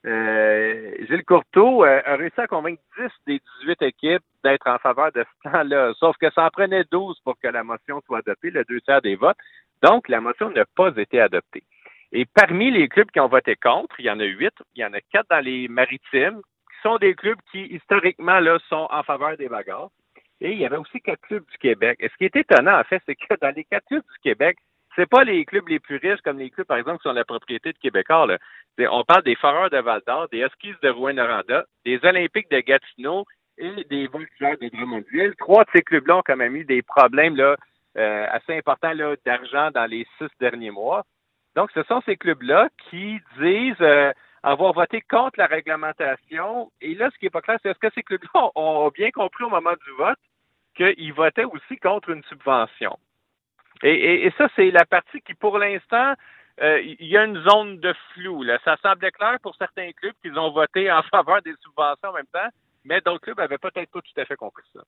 euh, 0.05 0.95
Gilles 1.09 1.25
Courteau 1.25 1.83
euh, 1.83 2.01
a 2.05 2.15
réussi 2.15 2.39
à 2.39 2.47
convaincre 2.47 2.81
10 2.97 3.09
des 3.27 3.41
18 3.63 3.81
équipes 3.81 4.23
d'être 4.43 4.67
en 4.67 4.77
faveur 4.77 5.11
de 5.11 5.23
ce 5.23 5.49
plan-là. 5.49 5.93
Sauf 5.99 6.15
que 6.17 6.31
ça 6.31 6.45
en 6.45 6.49
prenait 6.49 6.85
12 6.89 7.19
pour 7.25 7.37
que 7.37 7.49
la 7.49 7.63
motion 7.63 8.01
soit 8.05 8.19
adoptée, 8.19 8.49
le 8.49 8.63
deux 8.63 8.79
tiers 8.79 9.01
des 9.01 9.15
votes. 9.15 9.37
Donc, 9.83 10.07
la 10.07 10.21
motion 10.21 10.49
n'a 10.49 10.63
pas 10.77 10.91
été 10.95 11.19
adoptée. 11.19 11.63
Et 12.13 12.25
parmi 12.25 12.71
les 12.71 12.87
clubs 12.87 13.11
qui 13.11 13.19
ont 13.19 13.27
voté 13.27 13.57
contre, 13.57 13.99
il 13.99 14.05
y 14.05 14.09
en 14.09 14.19
a 14.19 14.25
huit, 14.25 14.53
il 14.75 14.81
y 14.81 14.85
en 14.85 14.93
a 14.93 15.01
quatre 15.11 15.29
dans 15.29 15.43
les 15.43 15.67
maritimes, 15.67 16.41
qui 16.69 16.81
sont 16.83 16.97
des 16.97 17.15
clubs 17.15 17.39
qui, 17.51 17.63
historiquement, 17.65 18.39
là, 18.39 18.59
sont 18.69 18.87
en 18.89 19.03
faveur 19.03 19.35
des 19.35 19.49
bagarres. 19.49 19.89
Et 20.41 20.53
il 20.53 20.57
y 20.57 20.65
avait 20.65 20.77
aussi 20.77 20.99
quatre 20.99 21.21
clubs 21.21 21.45
du 21.51 21.57
Québec. 21.59 21.97
Et 22.01 22.09
ce 22.09 22.15
qui 22.17 22.25
est 22.25 22.35
étonnant, 22.35 22.79
en 22.79 22.83
fait, 22.83 23.01
c'est 23.05 23.15
que 23.15 23.35
dans 23.39 23.53
les 23.55 23.63
quatre 23.63 23.85
clubs 23.85 24.03
du 24.03 24.19
Québec, 24.23 24.57
c'est 24.95 25.09
pas 25.09 25.23
les 25.23 25.45
clubs 25.45 25.67
les 25.67 25.79
plus 25.79 25.97
riches 25.97 26.19
comme 26.21 26.39
les 26.39 26.49
clubs, 26.49 26.67
par 26.67 26.77
exemple, 26.77 26.97
qui 26.97 27.03
sont 27.03 27.13
la 27.13 27.23
propriété 27.23 27.71
de 27.71 27.77
Québécois. 27.77 28.25
Là. 28.25 28.37
On 28.91 29.03
parle 29.03 29.23
des 29.23 29.35
Foreurs 29.35 29.69
de 29.69 29.77
Val-d'Or, 29.77 30.27
des 30.29 30.39
Huskies 30.39 30.73
de 30.81 30.89
Rouen-Noranda, 30.89 31.65
des 31.85 31.99
Olympiques 32.03 32.49
de 32.49 32.59
Gatineau 32.59 33.25
et 33.57 33.85
des 33.89 34.07
Voltigeurs 34.07 34.57
de 34.59 34.67
Drummondville. 34.69 35.35
Trois 35.37 35.63
de 35.63 35.69
ces 35.75 35.83
clubs-là 35.83 36.17
ont 36.17 36.23
quand 36.25 36.35
même 36.35 36.55
eu 36.55 36.65
des 36.65 36.81
problèmes 36.81 37.35
là, 37.35 37.55
euh, 37.97 38.25
assez 38.31 38.57
importants 38.57 38.93
d'argent 39.23 39.69
dans 39.71 39.85
les 39.85 40.07
six 40.17 40.27
derniers 40.39 40.71
mois. 40.71 41.03
Donc, 41.55 41.69
ce 41.73 41.83
sont 41.83 42.01
ces 42.05 42.17
clubs-là 42.17 42.69
qui 42.89 43.19
disent 43.39 43.75
euh, 43.81 44.11
avoir 44.41 44.73
voté 44.73 45.01
contre 45.01 45.37
la 45.37 45.45
réglementation. 45.45 46.71
Et 46.81 46.95
là, 46.95 47.09
ce 47.13 47.19
qui 47.19 47.25
n'est 47.25 47.29
pas 47.29 47.41
clair, 47.41 47.59
c'est 47.61 47.69
est-ce 47.69 47.79
que 47.79 47.93
ces 47.93 48.03
clubs-là 48.03 48.49
ont 48.55 48.89
bien 48.89 49.11
compris 49.11 49.43
au 49.43 49.49
moment 49.49 49.73
du 49.73 49.91
vote? 49.97 50.17
Qu'ils 50.75 51.13
votaient 51.13 51.45
aussi 51.45 51.77
contre 51.77 52.09
une 52.09 52.23
subvention. 52.23 52.97
Et, 53.83 54.31
ça, 54.37 54.47
c'est 54.55 54.69
la 54.69 54.85
partie 54.85 55.21
qui, 55.21 55.33
pour 55.33 55.57
l'instant, 55.57 56.13
euh, 56.61 56.81
il 56.81 57.07
y 57.07 57.17
a 57.17 57.25
une 57.25 57.41
zone 57.41 57.79
de 57.79 57.93
flou. 58.13 58.43
Là. 58.43 58.59
Ça 58.63 58.77
semblait 58.77 59.11
clair 59.11 59.37
pour 59.41 59.55
certains 59.55 59.91
clubs 59.93 60.13
qu'ils 60.21 60.37
ont 60.37 60.51
voté 60.51 60.91
en 60.91 61.01
faveur 61.11 61.41
des 61.41 61.55
subventions 61.63 62.09
en 62.09 62.13
même 62.13 62.25
temps 62.31 62.49
mais 62.83 62.99
d'autres 63.05 63.21
clubs 63.21 63.37
n'avaient 63.37 63.57
peut-être 63.57 63.91
pas 63.91 63.99
tout 63.99 64.21
à 64.21 64.25
fait 64.25 64.35
compris 64.35 64.63
ça. 64.73 64.81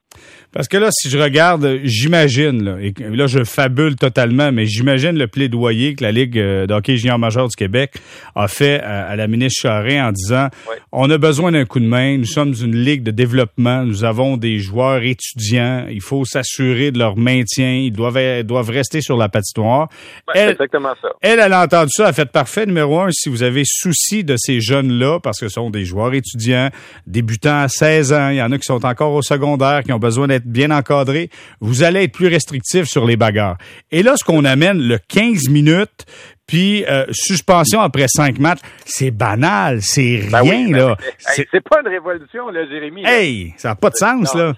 Parce 0.51 0.67
que 0.67 0.77
là, 0.77 0.89
si 0.91 1.09
je 1.09 1.17
regarde, 1.17 1.79
j'imagine, 1.83 2.63
là, 2.63 2.77
et 2.81 2.93
là 2.97 3.27
je 3.27 3.43
fabule 3.43 3.95
totalement, 3.95 4.51
mais 4.51 4.65
j'imagine 4.65 5.17
le 5.17 5.27
plaidoyer 5.27 5.95
que 5.95 6.03
la 6.03 6.11
Ligue 6.11 6.39
euh, 6.39 6.65
d'hockey 6.65 6.97
junior 6.97 7.19
majeur 7.19 7.47
du 7.47 7.55
Québec 7.55 7.93
a 8.35 8.47
fait 8.47 8.79
à, 8.81 9.15
la 9.15 9.27
ministre 9.27 9.61
Charest 9.61 10.01
en 10.01 10.11
disant 10.11 10.47
on 10.91 11.09
a 11.09 11.17
besoin 11.17 11.51
d'un 11.51 11.65
coup 11.65 11.79
de 11.79 11.85
main, 11.85 12.17
nous 12.17 12.25
sommes 12.25 12.53
une 12.53 12.75
ligue 12.75 13.03
de 13.03 13.11
développement, 13.11 13.83
nous 13.83 14.03
avons 14.03 14.37
des 14.37 14.57
joueurs 14.57 15.03
étudiants, 15.03 15.85
il 15.89 16.01
faut 16.01 16.25
s'assurer 16.25 16.91
de 16.91 16.99
leur 16.99 17.15
maintien, 17.15 17.73
ils 17.73 17.91
doivent, 17.91 18.43
doivent 18.43 18.69
rester 18.69 19.01
sur 19.01 19.17
la 19.17 19.29
patinoire. 19.29 19.89
elle, 20.33 20.51
exactement 20.51 20.93
ça. 21.01 21.09
Elle, 21.21 21.39
elle 21.39 21.53
a 21.53 21.63
entendu 21.63 21.91
ça, 21.91 22.03
elle 22.03 22.09
a 22.09 22.13
fait 22.13 22.31
parfait. 22.31 22.65
Numéro 22.65 22.99
un, 22.99 23.11
si 23.11 23.29
vous 23.29 23.43
avez 23.43 23.63
souci 23.65 24.23
de 24.23 24.35
ces 24.37 24.61
jeunes-là, 24.61 25.19
parce 25.19 25.39
que 25.39 25.47
ce 25.47 25.53
sont 25.53 25.69
des 25.69 25.85
joueurs 25.85 26.13
étudiants, 26.13 26.69
débutants 27.05 27.61
à 27.61 27.67
16 27.83 28.13
ans, 28.13 28.29
il 28.29 28.37
y 28.37 28.41
en 28.41 28.49
a 28.53 28.57
qui 28.57 28.63
sont 28.63 28.85
encore 28.85 29.11
au 29.11 29.21
secondaire, 29.21 29.83
qui 29.83 29.91
ont 29.91 29.99
besoin 29.99 30.27
d'être 30.27 30.45
bien 30.45 30.71
encadrés, 30.71 31.29
vous 31.59 31.83
allez 31.83 32.03
être 32.03 32.13
plus 32.13 32.29
restrictif 32.29 32.85
sur 32.85 33.05
les 33.05 33.17
bagarres. 33.17 33.57
Et 33.91 34.03
là, 34.03 34.13
ce 34.15 34.23
qu'on 34.23 34.45
amène, 34.45 34.77
le 34.77 34.99
15 34.99 35.49
minutes, 35.49 36.05
puis 36.47 36.85
euh, 36.85 37.03
suspension 37.11 37.81
après 37.81 38.05
5 38.07 38.39
matchs, 38.39 38.61
c'est 38.85 39.11
banal, 39.11 39.81
c'est 39.81 40.21
ben 40.31 40.43
rien, 40.43 40.69
là. 40.69 40.95
c'est 41.17 41.45
pas 41.69 41.81
une 41.81 41.89
révolution, 41.89 42.47
là, 42.51 42.65
Jérémy. 42.67 43.03
Hey, 43.05 43.53
ça 43.57 43.69
n'a 43.69 43.75
pas 43.75 43.89
de 43.89 43.95
sens, 43.95 44.33
là. 44.33 44.53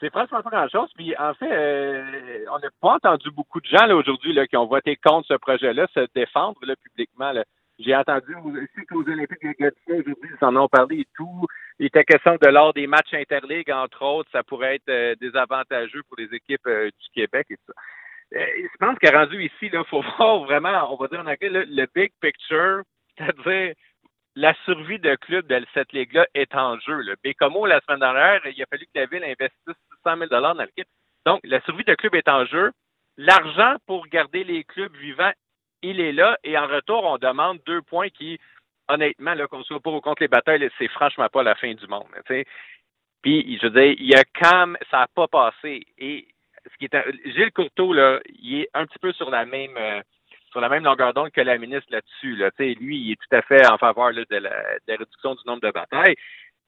C'est 0.00 0.10
franchement 0.10 0.42
pas 0.42 0.50
grand-chose. 0.50 0.90
Puis 0.96 1.14
en 1.16 1.32
fait, 1.34 1.48
euh, 1.48 2.02
on 2.52 2.58
n'a 2.58 2.70
pas 2.80 2.94
entendu 2.94 3.30
beaucoup 3.30 3.60
de 3.60 3.66
gens 3.66 3.86
là 3.86 3.94
aujourd'hui 3.94 4.32
là 4.32 4.48
qui 4.48 4.56
ont 4.56 4.66
voté 4.66 4.96
contre 4.96 5.28
ce 5.28 5.34
projet-là 5.34 5.86
se 5.94 6.08
défendre 6.12 6.58
là, 6.62 6.74
publiquement. 6.74 7.30
Là. 7.30 7.44
J'ai 7.78 7.96
entendu 7.96 8.34
aussi 8.34 8.86
qu'aux 8.88 9.02
Olympiques 9.02 9.42
de 9.42 9.54
Gatineau 9.58 10.00
aujourd'hui, 10.00 10.30
ils 10.40 10.44
en 10.44 10.56
ont 10.56 10.68
parlé 10.68 11.00
et 11.00 11.06
tout. 11.16 11.46
Il 11.82 11.86
était 11.86 12.04
question 12.04 12.36
de 12.40 12.46
lors 12.46 12.72
des 12.72 12.86
matchs 12.86 13.12
interligues, 13.12 13.72
entre 13.72 14.02
autres, 14.02 14.30
ça 14.30 14.44
pourrait 14.44 14.76
être 14.76 14.88
euh, 14.88 15.16
désavantageux 15.20 16.04
pour 16.04 16.16
les 16.16 16.32
équipes 16.32 16.64
euh, 16.68 16.86
du 16.86 17.08
Québec 17.12 17.48
et 17.50 17.56
tout 17.56 17.62
ça. 17.66 18.38
Euh, 18.38 18.46
je 18.56 18.76
pense 18.78 18.96
qu'à 19.00 19.10
rendu 19.10 19.42
ici, 19.42 19.62
il 19.62 19.84
faut 19.90 20.00
voir 20.16 20.44
vraiment, 20.44 20.92
on 20.92 20.96
va 20.96 21.08
dire 21.08 21.18
en 21.18 21.26
anglais, 21.26 21.48
le 21.50 21.86
big 21.92 22.12
picture, 22.20 22.82
c'est-à-dire 23.18 23.74
la 24.36 24.54
survie 24.64 25.00
de 25.00 25.16
club 25.16 25.48
de 25.48 25.60
cette 25.74 25.92
ligue-là 25.92 26.24
est 26.34 26.54
en 26.54 26.78
jeu. 26.78 27.00
Le 27.00 27.16
Bécomo, 27.20 27.66
la 27.66 27.80
semaine 27.80 27.98
dernière, 27.98 28.46
il 28.46 28.62
a 28.62 28.66
fallu 28.66 28.84
que 28.84 29.00
la 29.00 29.06
ville 29.06 29.24
investisse 29.24 29.74
600 30.04 30.18
000 30.18 30.26
dans 30.28 30.52
l'équipe. 30.52 30.88
Donc, 31.26 31.40
la 31.42 31.60
survie 31.62 31.82
de 31.82 31.96
club 31.96 32.14
est 32.14 32.28
en 32.28 32.46
jeu. 32.46 32.70
L'argent 33.16 33.74
pour 33.88 34.06
garder 34.06 34.44
les 34.44 34.62
clubs 34.62 34.94
vivants 34.98 35.32
il 35.82 36.00
est 36.00 36.12
là 36.12 36.38
et 36.44 36.56
en 36.56 36.66
retour, 36.66 37.02
on 37.04 37.18
demande 37.18 37.58
deux 37.66 37.82
points 37.82 38.08
qui, 38.08 38.38
honnêtement, 38.92 39.34
là, 39.34 39.46
qu'on 39.46 39.62
soit 39.62 39.80
pour 39.80 39.94
ou 39.94 40.00
contre 40.00 40.22
les 40.22 40.28
batailles, 40.28 40.68
c'est 40.78 40.88
franchement 40.88 41.28
pas 41.28 41.42
la 41.42 41.54
fin 41.54 41.72
du 41.72 41.86
monde. 41.86 42.08
Puis, 43.22 43.58
je 43.58 43.66
veux 43.66 43.70
dire, 43.70 43.94
il 43.98 44.06
y 44.06 44.14
a 44.14 44.24
quand 44.24 44.74
ça 44.90 45.00
n'a 45.00 45.06
pas 45.14 45.28
passé. 45.28 45.86
Et 45.98 46.26
ce 46.70 46.76
qui 46.78 46.84
est 46.84 47.32
Gilles 47.34 47.52
Courteau, 47.52 47.92
là, 47.92 48.20
il 48.26 48.62
est 48.62 48.68
un 48.74 48.86
petit 48.86 48.98
peu 48.98 49.12
sur 49.12 49.30
la 49.30 49.44
même 49.44 49.76
euh, 49.76 50.00
sur 50.50 50.60
la 50.60 50.68
même 50.68 50.84
longueur 50.84 51.14
d'onde 51.14 51.30
que 51.30 51.40
la 51.40 51.56
ministre 51.56 51.90
là-dessus. 51.90 52.36
Là. 52.36 52.50
Lui, 52.58 52.98
il 52.98 53.12
est 53.12 53.16
tout 53.16 53.36
à 53.36 53.42
fait 53.42 53.66
en 53.66 53.78
faveur 53.78 54.12
de, 54.12 54.36
la, 54.36 54.52
réduction 54.86 55.34
du 55.34 55.42
nombre 55.46 55.62
de 55.62 55.70
batailles. 55.70 56.14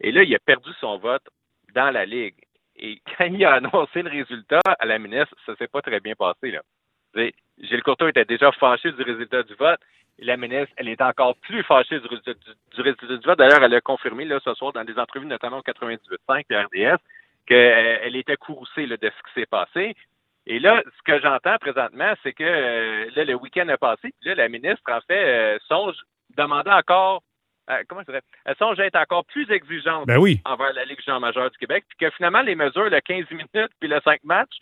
Et 0.00 0.10
là, 0.10 0.22
il 0.22 0.34
a 0.34 0.38
perdu 0.38 0.70
son 0.80 0.96
vote 0.98 1.28
dans 1.74 1.90
la 1.90 2.06
Ligue. 2.06 2.36
Et 2.76 3.00
quand 3.18 3.26
il 3.26 3.44
a 3.44 3.54
annoncé 3.54 4.02
le 4.02 4.10
résultat 4.10 4.60
à 4.64 4.86
la 4.86 4.98
ministre, 4.98 5.36
ça 5.44 5.54
s'est 5.56 5.68
pas 5.68 5.82
très 5.82 6.00
bien 6.00 6.14
passé. 6.14 6.58
Gilles 7.58 7.82
Courteau 7.82 8.08
était 8.08 8.24
déjà 8.24 8.50
fâché 8.52 8.90
du 8.92 9.02
résultat 9.02 9.42
du 9.42 9.54
vote. 9.54 9.80
Et 10.18 10.24
la 10.24 10.36
ministre, 10.36 10.72
elle 10.76 10.88
est 10.88 11.02
encore 11.02 11.36
plus 11.38 11.62
fâchée 11.64 11.98
du 11.98 12.06
résultat 12.06 12.32
du, 12.34 12.80
résultat 12.80 13.06
du 13.06 13.26
vote. 13.26 13.38
D'ailleurs, 13.38 13.62
elle 13.62 13.74
a 13.74 13.80
confirmé 13.80 14.24
là, 14.24 14.38
ce 14.44 14.54
soir 14.54 14.72
dans 14.72 14.84
des 14.84 14.98
entrevues, 14.98 15.26
notamment 15.26 15.58
au 15.58 15.62
98.5 15.62 16.44
et 16.50 16.90
RDS, 16.90 17.00
qu'elle 17.46 18.16
était 18.16 18.36
courroucée 18.36 18.86
de 18.86 18.96
ce 18.96 19.08
qui 19.08 19.40
s'est 19.40 19.46
passé. 19.46 19.94
Et 20.46 20.58
là, 20.58 20.82
ce 20.84 21.02
que 21.12 21.20
j'entends 21.20 21.56
présentement, 21.58 22.12
c'est 22.22 22.32
que 22.32 23.08
là, 23.14 23.24
le 23.24 23.34
week-end 23.34 23.68
a 23.68 23.78
passé, 23.78 24.12
puis 24.20 24.28
là, 24.28 24.34
la 24.34 24.48
ministre, 24.48 24.82
en 24.92 25.00
fait, 25.00 25.58
songe 25.66 25.96
demander 26.36 26.70
encore 26.70 27.22
comment 27.88 28.02
ça 28.04 28.12
Elle 28.44 28.56
songe 28.56 28.78
à 28.80 28.86
être 28.86 28.96
encore 28.96 29.24
plus 29.24 29.50
exigeante 29.50 30.06
ben 30.06 30.18
oui. 30.18 30.40
envers 30.44 30.72
la 30.72 30.84
Ligue 30.84 31.00
junior 31.00 31.20
majeure 31.20 31.50
du 31.50 31.58
Québec, 31.58 31.84
puis 31.88 31.98
que 31.98 32.14
finalement, 32.16 32.42
les 32.42 32.54
mesures, 32.54 32.90
le 32.90 33.00
15 33.00 33.30
minutes 33.30 33.72
puis 33.80 33.88
le 33.88 34.00
5 34.04 34.22
matchs, 34.24 34.56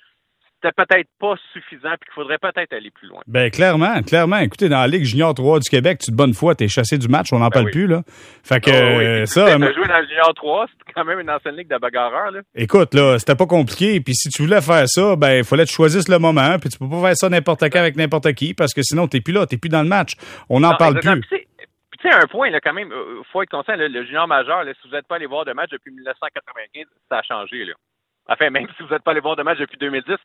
c'était 0.62 0.75
peut-être 0.76 1.09
pas 1.19 1.35
suffisant 1.52 1.90
puis 2.00 2.07
qu'il 2.07 2.14
faudrait 2.14 2.38
peut-être 2.38 2.73
aller 2.73 2.90
plus 2.90 3.09
loin. 3.09 3.21
Ben 3.26 3.50
clairement, 3.50 4.02
clairement. 4.02 4.38
Écoutez, 4.38 4.69
dans 4.69 4.81
la 4.81 4.87
Ligue 4.87 5.04
junior 5.04 5.35
3 5.35 5.61
du 5.61 5.69
Québec, 5.69 5.99
tu 5.99 6.11
de 6.11 6.16
bonne 6.16 6.35
foi, 6.35 6.54
t'es 6.54 6.69
chassé 6.69 6.99
du 6.99 7.09
match, 7.09 7.33
on 7.33 7.38
n'en 7.38 7.49
ben 7.49 7.62
parle 7.62 7.71
plus 7.71 7.87
là. 7.87 8.02
Fait 8.45 8.61
que 8.61 8.71
oh, 8.71 9.21
oui. 9.21 9.26
ça. 9.26 9.47
Euh, 9.47 9.75
joué 9.75 9.87
dans 9.87 9.95
la 9.95 10.07
junior 10.07 10.33
3, 10.35 10.66
c'était 10.71 10.92
quand 10.95 11.04
même 11.04 11.21
une 11.21 11.31
ancienne 11.31 11.57
ligue 11.57 11.69
de 11.69 11.78
bagarreurs 11.78 12.31
là. 12.31 12.40
Écoute 12.54 12.95
là, 12.95 13.19
c'était 13.19 13.35
pas 13.35 13.47
compliqué. 13.47 14.00
Puis 14.00 14.14
si 14.14 14.28
tu 14.28 14.42
voulais 14.42 14.61
faire 14.61 14.85
ça, 14.87 15.16
ben 15.16 15.38
il 15.38 15.45
fallait 15.45 15.64
que 15.64 15.71
tu 15.71 15.75
choisisses 15.75 16.09
le 16.09 16.19
moment. 16.19 16.59
Puis 16.61 16.71
tu 16.71 16.78
peux 16.78 16.88
pas 16.88 17.02
faire 17.02 17.16
ça 17.16 17.28
n'importe 17.28 17.62
quand 17.64 17.81
avec 17.81 17.97
n'importe 17.97 18.33
qui 18.35 18.54
parce 18.54 18.73
que 18.73 18.83
sinon 18.83 19.09
t'es 19.09 19.21
plus 19.21 19.33
là, 19.33 19.47
t'es 19.47 19.59
plus 19.59 19.71
dans 19.71 19.83
le 19.83 19.88
match. 19.88 20.12
On 20.49 20.61
n'en 20.61 20.76
parle 20.76 21.00
plus. 21.00 21.21
Tu 21.31 22.09
sais, 22.09 22.14
un 22.16 22.26
point, 22.26 22.50
là, 22.50 22.59
quand 22.61 22.73
même, 22.73 22.88
il 22.88 22.95
euh, 22.95 23.23
faut 23.31 23.42
être 23.42 23.50
conscient, 23.50 23.76
le 23.76 24.04
junior 24.04 24.26
majeur, 24.26 24.64
là, 24.64 24.73
si 24.75 24.88
vous 24.88 24.95
n'êtes 24.97 25.07
pas 25.07 25.14
allé 25.14 25.26
voir 25.26 25.45
de 25.45 25.52
match 25.52 25.71
depuis 25.71 25.92
1995, 25.92 26.87
ça 27.09 27.19
a 27.19 27.23
changé. 27.23 27.64
Là. 27.64 27.75
Enfin, 28.28 28.50
même 28.50 28.66
si 28.76 28.83
vous 28.83 28.88
n'êtes 28.88 29.02
pas 29.02 29.11
allé 29.11 29.21
voir 29.21 29.37
de 29.37 29.42
match 29.42 29.59
depuis 29.59 29.78
2010, 29.78 30.16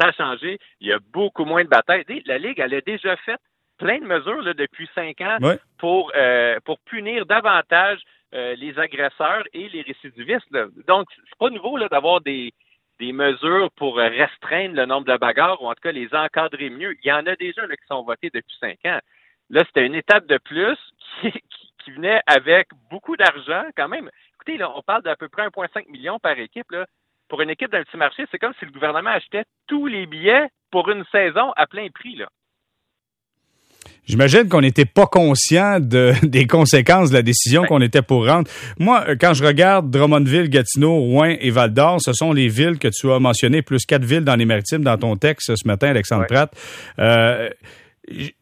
ça 0.00 0.08
a 0.08 0.12
changé. 0.12 0.58
Il 0.80 0.88
y 0.88 0.92
a 0.92 0.98
beaucoup 1.12 1.44
moins 1.44 1.64
de 1.64 1.68
batailles. 1.68 2.04
La 2.26 2.38
Ligue, 2.38 2.58
elle 2.58 2.74
a 2.74 2.80
déjà 2.80 3.16
fait 3.18 3.38
plein 3.78 3.98
de 3.98 4.04
mesures 4.04 4.42
là, 4.42 4.54
depuis 4.54 4.88
cinq 4.94 5.20
ans 5.20 5.38
pour, 5.78 6.12
euh, 6.14 6.58
pour 6.64 6.78
punir 6.80 7.26
davantage 7.26 8.00
euh, 8.34 8.54
les 8.56 8.78
agresseurs 8.78 9.44
et 9.52 9.68
les 9.68 9.82
récidivistes. 9.82 10.50
Donc, 10.86 11.06
c'est 11.16 11.38
pas 11.38 11.50
nouveau 11.50 11.76
là, 11.76 11.88
d'avoir 11.88 12.20
des, 12.20 12.52
des 13.00 13.12
mesures 13.12 13.70
pour 13.76 13.96
restreindre 13.96 14.76
le 14.76 14.86
nombre 14.86 15.06
de 15.06 15.16
bagarres 15.16 15.60
ou 15.62 15.66
en 15.66 15.74
tout 15.74 15.82
cas 15.82 15.92
les 15.92 16.08
encadrer 16.14 16.70
mieux. 16.70 16.96
Il 17.02 17.08
y 17.08 17.12
en 17.12 17.26
a 17.26 17.36
déjà 17.36 17.66
là, 17.66 17.76
qui 17.76 17.86
sont 17.86 18.02
votés 18.02 18.30
depuis 18.32 18.56
cinq 18.60 18.78
ans. 18.84 19.00
Là, 19.50 19.62
c'était 19.66 19.86
une 19.86 19.94
étape 19.94 20.26
de 20.26 20.38
plus 20.38 20.78
qui, 21.20 21.32
qui, 21.84 21.90
venait 21.90 22.22
avec 22.26 22.68
beaucoup 22.90 23.16
d'argent 23.16 23.64
quand 23.76 23.88
même. 23.88 24.08
Écoutez, 24.34 24.56
là, 24.56 24.72
on 24.74 24.82
parle 24.82 25.02
d'à 25.02 25.16
peu 25.16 25.28
près 25.28 25.46
1,5 25.46 25.90
million 25.90 26.18
par 26.18 26.38
équipe. 26.38 26.70
Là 26.70 26.86
pour 27.34 27.40
une 27.40 27.50
équipe 27.50 27.72
d'un 27.72 27.82
petit 27.82 27.96
marché, 27.96 28.22
c'est 28.30 28.38
comme 28.38 28.52
si 28.60 28.64
le 28.64 28.70
gouvernement 28.70 29.10
achetait 29.10 29.42
tous 29.66 29.88
les 29.88 30.06
billets 30.06 30.46
pour 30.70 30.88
une 30.88 31.02
saison 31.10 31.50
à 31.56 31.66
plein 31.66 31.88
prix. 31.92 32.14
Là. 32.14 32.28
J'imagine 34.06 34.48
qu'on 34.48 34.60
n'était 34.60 34.84
pas 34.84 35.06
conscient 35.06 35.80
de, 35.80 36.12
des 36.22 36.46
conséquences 36.46 37.08
de 37.10 37.14
la 37.14 37.22
décision 37.22 37.64
qu'on 37.64 37.80
était 37.80 38.02
pour 38.02 38.28
rendre. 38.28 38.48
Moi, 38.78 39.16
quand 39.16 39.34
je 39.34 39.44
regarde 39.44 39.90
Drummondville, 39.90 40.48
Gatineau, 40.48 40.94
Rouen 40.94 41.34
et 41.40 41.50
Val-d'Or, 41.50 42.00
ce 42.00 42.12
sont 42.12 42.32
les 42.32 42.46
villes 42.46 42.78
que 42.78 42.86
tu 42.86 43.10
as 43.10 43.18
mentionnées, 43.18 43.62
plus 43.62 43.84
quatre 43.84 44.04
villes 44.04 44.24
dans 44.24 44.36
les 44.36 44.44
maritimes 44.44 44.84
dans 44.84 44.96
ton 44.96 45.16
texte 45.16 45.56
ce 45.56 45.66
matin, 45.66 45.88
Alexandre 45.88 46.26
Pratt. 46.26 46.54
Euh, 47.00 47.50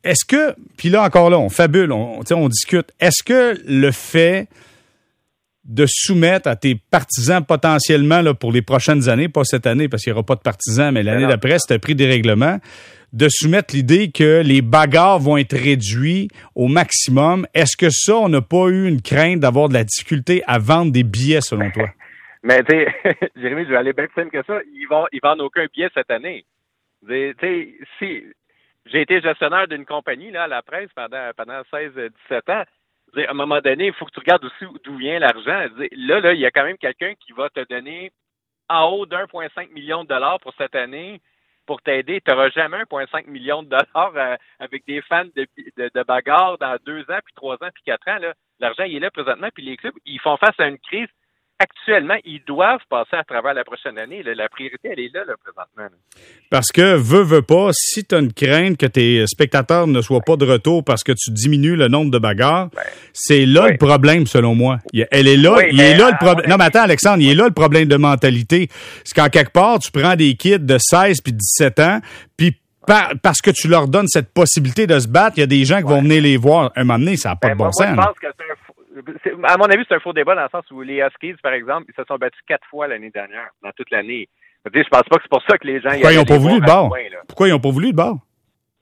est-ce 0.04 0.26
que, 0.26 0.54
puis 0.76 0.90
là 0.90 1.02
encore 1.02 1.30
là, 1.30 1.38
on 1.38 1.48
fabule, 1.48 1.92
on, 1.92 2.20
on 2.30 2.48
discute, 2.50 2.92
est-ce 3.00 3.22
que 3.22 3.58
le 3.66 3.90
fait 3.90 4.48
de 5.64 5.84
soumettre 5.86 6.48
à 6.48 6.56
tes 6.56 6.74
partisans 6.74 7.44
potentiellement 7.44 8.20
là, 8.20 8.34
pour 8.34 8.52
les 8.52 8.62
prochaines 8.62 9.08
années, 9.08 9.28
pas 9.28 9.44
cette 9.44 9.66
année 9.66 9.88
parce 9.88 10.02
qu'il 10.02 10.12
n'y 10.12 10.18
aura 10.18 10.26
pas 10.26 10.34
de 10.34 10.40
partisans, 10.40 10.92
mais 10.92 11.02
l'année 11.02 11.26
d'après, 11.26 11.56
c'est 11.58 11.74
un 11.74 11.78
prix 11.78 11.94
des 11.94 12.06
règlements, 12.06 12.58
de 13.12 13.28
soumettre 13.28 13.74
l'idée 13.74 14.10
que 14.10 14.42
les 14.42 14.62
bagarres 14.62 15.18
vont 15.18 15.36
être 15.36 15.56
réduits 15.56 16.28
au 16.54 16.66
maximum. 16.66 17.46
Est-ce 17.54 17.76
que 17.76 17.90
ça, 17.90 18.16
on 18.16 18.28
n'a 18.28 18.40
pas 18.40 18.68
eu 18.68 18.88
une 18.88 19.02
crainte 19.02 19.40
d'avoir 19.40 19.68
de 19.68 19.74
la 19.74 19.84
difficulté 19.84 20.42
à 20.46 20.58
vendre 20.58 20.92
des 20.92 21.04
billets 21.04 21.42
selon 21.42 21.70
toi? 21.70 21.88
Mais 22.42 22.64
tu 22.64 22.72
sais, 22.72 22.88
Jérémy, 23.36 23.64
je 23.64 23.70
vais 23.70 23.76
aller 23.76 23.92
bien 23.92 24.06
plus 24.06 24.22
simple 24.22 24.36
que 24.36 24.44
ça. 24.44 24.58
Ils 24.74 24.86
vont, 24.90 25.06
ils 25.12 25.20
vendent 25.22 25.42
aucun 25.42 25.66
billet 25.72 25.88
cette 25.94 26.10
année. 26.10 26.44
Tu 27.06 27.34
sais, 27.40 27.68
si 27.98 28.24
j'ai 28.86 29.02
été 29.02 29.20
gestionnaire 29.20 29.68
d'une 29.68 29.84
compagnie 29.84 30.32
là 30.32 30.44
à 30.44 30.48
la 30.48 30.62
presse 30.62 30.90
pendant 30.94 31.30
pendant 31.36 31.60
16-17 31.72 32.10
ans 32.50 32.64
à 33.16 33.30
un 33.30 33.34
moment 33.34 33.60
donné, 33.60 33.86
il 33.86 33.92
faut 33.92 34.06
que 34.06 34.12
tu 34.12 34.20
regardes 34.20 34.44
aussi 34.44 34.64
d'où 34.84 34.96
vient 34.96 35.18
l'argent. 35.18 35.66
Là, 35.92 36.20
là, 36.20 36.32
il 36.32 36.40
y 36.40 36.46
a 36.46 36.50
quand 36.50 36.64
même 36.64 36.78
quelqu'un 36.78 37.14
qui 37.14 37.32
va 37.32 37.50
te 37.50 37.64
donner 37.68 38.10
en 38.68 38.88
haut 38.90 39.06
d'1,5 39.06 39.72
million 39.72 40.04
de 40.04 40.08
dollars 40.08 40.40
pour 40.40 40.54
cette 40.56 40.74
année 40.74 41.20
pour 41.66 41.82
t'aider. 41.82 42.20
Tu 42.20 42.30
n'auras 42.30 42.50
jamais 42.50 42.82
1,5 42.82 43.28
million 43.28 43.62
de 43.62 43.68
dollars 43.68 44.12
euh, 44.16 44.36
avec 44.58 44.84
des 44.86 45.00
fans 45.02 45.24
de, 45.24 45.46
de, 45.76 45.90
de 45.94 46.02
bagarre 46.02 46.58
dans 46.58 46.76
deux 46.84 47.02
ans, 47.02 47.20
puis 47.24 47.34
trois 47.34 47.54
ans, 47.56 47.70
puis 47.72 47.82
quatre 47.84 48.08
ans. 48.08 48.18
L'argent, 48.58 48.84
il 48.84 48.96
est 48.96 49.00
là 49.00 49.10
présentement, 49.10 49.48
puis 49.54 49.64
les 49.64 49.76
clubs, 49.76 49.94
ils 50.04 50.20
font 50.20 50.36
face 50.36 50.58
à 50.58 50.66
une 50.68 50.78
crise 50.78 51.08
actuellement, 51.62 52.16
ils 52.24 52.42
doivent 52.44 52.80
passer 52.90 53.16
à 53.16 53.24
travers 53.24 53.54
la 53.54 53.64
prochaine 53.64 53.98
année. 53.98 54.22
La 54.22 54.48
priorité, 54.48 54.90
elle 54.92 55.00
est 55.00 55.14
là, 55.14 55.22
présentement. 55.42 55.96
Parce 56.50 56.72
que, 56.72 56.96
veux, 56.96 57.22
veux 57.22 57.42
pas, 57.42 57.70
si 57.72 58.04
tu 58.04 58.14
as 58.14 58.18
une 58.18 58.32
crainte 58.32 58.76
que 58.76 58.86
tes 58.86 59.24
spectateurs 59.26 59.86
ne 59.86 60.00
soient 60.00 60.20
pas 60.20 60.36
de 60.36 60.44
retour 60.44 60.84
parce 60.84 61.04
que 61.04 61.12
tu 61.12 61.30
diminues 61.30 61.76
le 61.76 61.88
nombre 61.88 62.10
de 62.10 62.18
bagarres, 62.18 62.68
c'est 63.12 63.46
là 63.46 63.68
le 63.68 63.76
problème, 63.76 64.26
selon 64.26 64.54
moi. 64.54 64.78
Elle 65.10 65.28
est 65.28 65.36
là, 65.36 65.58
il 65.70 65.80
est 65.80 65.96
là 65.96 66.10
le 66.10 66.18
problème. 66.18 66.50
Non, 66.50 66.56
mais 66.56 66.64
attends, 66.64 66.82
Alexandre, 66.82 67.22
il 67.22 67.30
est 67.30 67.34
là 67.34 67.44
le 67.44 67.54
problème 67.54 67.88
de 67.88 67.96
mentalité. 67.96 68.68
C'est 69.04 69.14
qu'en 69.14 69.28
quelque 69.28 69.52
part, 69.52 69.78
tu 69.78 69.90
prends 69.90 70.16
des 70.16 70.34
kids 70.34 70.58
de 70.58 70.78
16 70.78 71.20
puis 71.20 71.32
17 71.32 71.78
ans, 71.80 72.00
puis 72.36 72.56
parce 73.22 73.40
que 73.40 73.52
tu 73.52 73.68
leur 73.68 73.86
donnes 73.86 74.08
cette 74.08 74.32
possibilité 74.32 74.88
de 74.88 74.98
se 74.98 75.06
battre, 75.06 75.38
il 75.38 75.40
y 75.40 75.44
a 75.44 75.46
des 75.46 75.64
gens 75.64 75.78
qui 75.78 75.84
vont 75.84 76.02
venir 76.02 76.20
les 76.20 76.36
voir. 76.36 76.72
Un 76.74 76.82
moment 76.82 76.98
donné, 76.98 77.16
ça 77.16 77.30
n'a 77.30 77.36
pas 77.36 77.48
ben, 77.48 77.54
de 77.54 77.58
bon 77.58 77.72
sens. 77.72 77.86
je 77.88 77.94
pense 77.94 78.18
que 78.20 78.26
à 79.44 79.56
mon 79.56 79.64
avis, 79.64 79.84
c'est 79.88 79.94
un 79.94 80.00
faux 80.00 80.12
débat 80.12 80.34
dans 80.34 80.42
le 80.42 80.48
sens 80.50 80.70
où 80.70 80.82
les 80.82 81.00
Huskies, 81.00 81.34
par 81.42 81.52
exemple, 81.52 81.86
ils 81.88 81.94
se 81.94 82.04
sont 82.04 82.16
battus 82.16 82.40
quatre 82.46 82.66
fois 82.68 82.88
l'année 82.88 83.10
dernière, 83.10 83.50
dans 83.62 83.72
toute 83.72 83.90
l'année. 83.90 84.28
Je 84.64 84.78
ne 84.78 84.84
pense 84.84 85.02
pas 85.02 85.16
que 85.16 85.22
c'est 85.22 85.30
pour 85.30 85.42
ça 85.42 85.58
que 85.58 85.66
les 85.66 85.80
gens... 85.80 85.90
Pourquoi 85.90 86.12
ils 86.12 86.18
n'ont 86.18 86.24
pas 86.24 86.38
voulu 86.38 86.60
de 86.60 86.66
bord? 86.66 86.96
Pourquoi 87.26 87.48
ils 87.48 87.50
n'ont 87.50 87.60
pas 87.60 87.70
voulu 87.70 87.90
de 87.90 87.96
bord? 87.96 88.18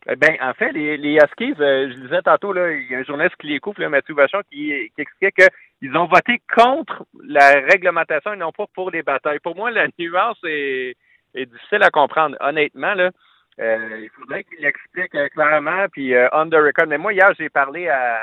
Ben, 0.06 0.36
en 0.40 0.54
fait, 0.54 0.72
les, 0.72 0.96
les 0.96 1.16
Huskies, 1.16 1.54
euh, 1.60 1.90
je 1.90 2.00
disais 2.00 2.22
tantôt, 2.22 2.52
là, 2.52 2.72
il 2.72 2.90
y 2.90 2.94
a 2.94 2.98
un 2.98 3.04
journaliste 3.04 3.36
qui 3.36 3.48
les 3.48 3.60
là, 3.78 3.88
Mathieu 3.88 4.14
Vachon, 4.14 4.40
qui, 4.50 4.72
qui 4.94 5.00
expliquait 5.00 5.48
qu'ils 5.78 5.96
ont 5.96 6.06
voté 6.06 6.40
contre 6.54 7.04
la 7.22 7.60
réglementation 7.70 8.32
et 8.32 8.36
non 8.36 8.50
pas 8.50 8.64
pour 8.74 8.90
les 8.90 9.02
batailles. 9.02 9.40
Pour 9.40 9.56
moi, 9.56 9.70
la 9.70 9.88
nuance 9.98 10.38
est, 10.44 10.96
est 11.34 11.46
difficile 11.46 11.82
à 11.82 11.90
comprendre. 11.90 12.36
Honnêtement, 12.40 12.94
là, 12.94 13.10
euh, 13.58 14.00
il 14.02 14.10
faudrait 14.10 14.44
qu'il 14.44 14.60
l'explique 14.60 15.14
euh, 15.14 15.28
clairement, 15.28 15.86
puis 15.92 16.14
euh, 16.14 16.28
on 16.32 16.48
the 16.48 16.54
record. 16.54 16.86
Mais 16.86 16.98
moi, 16.98 17.12
hier, 17.12 17.32
j'ai 17.38 17.48
parlé 17.48 17.88
à, 17.88 18.20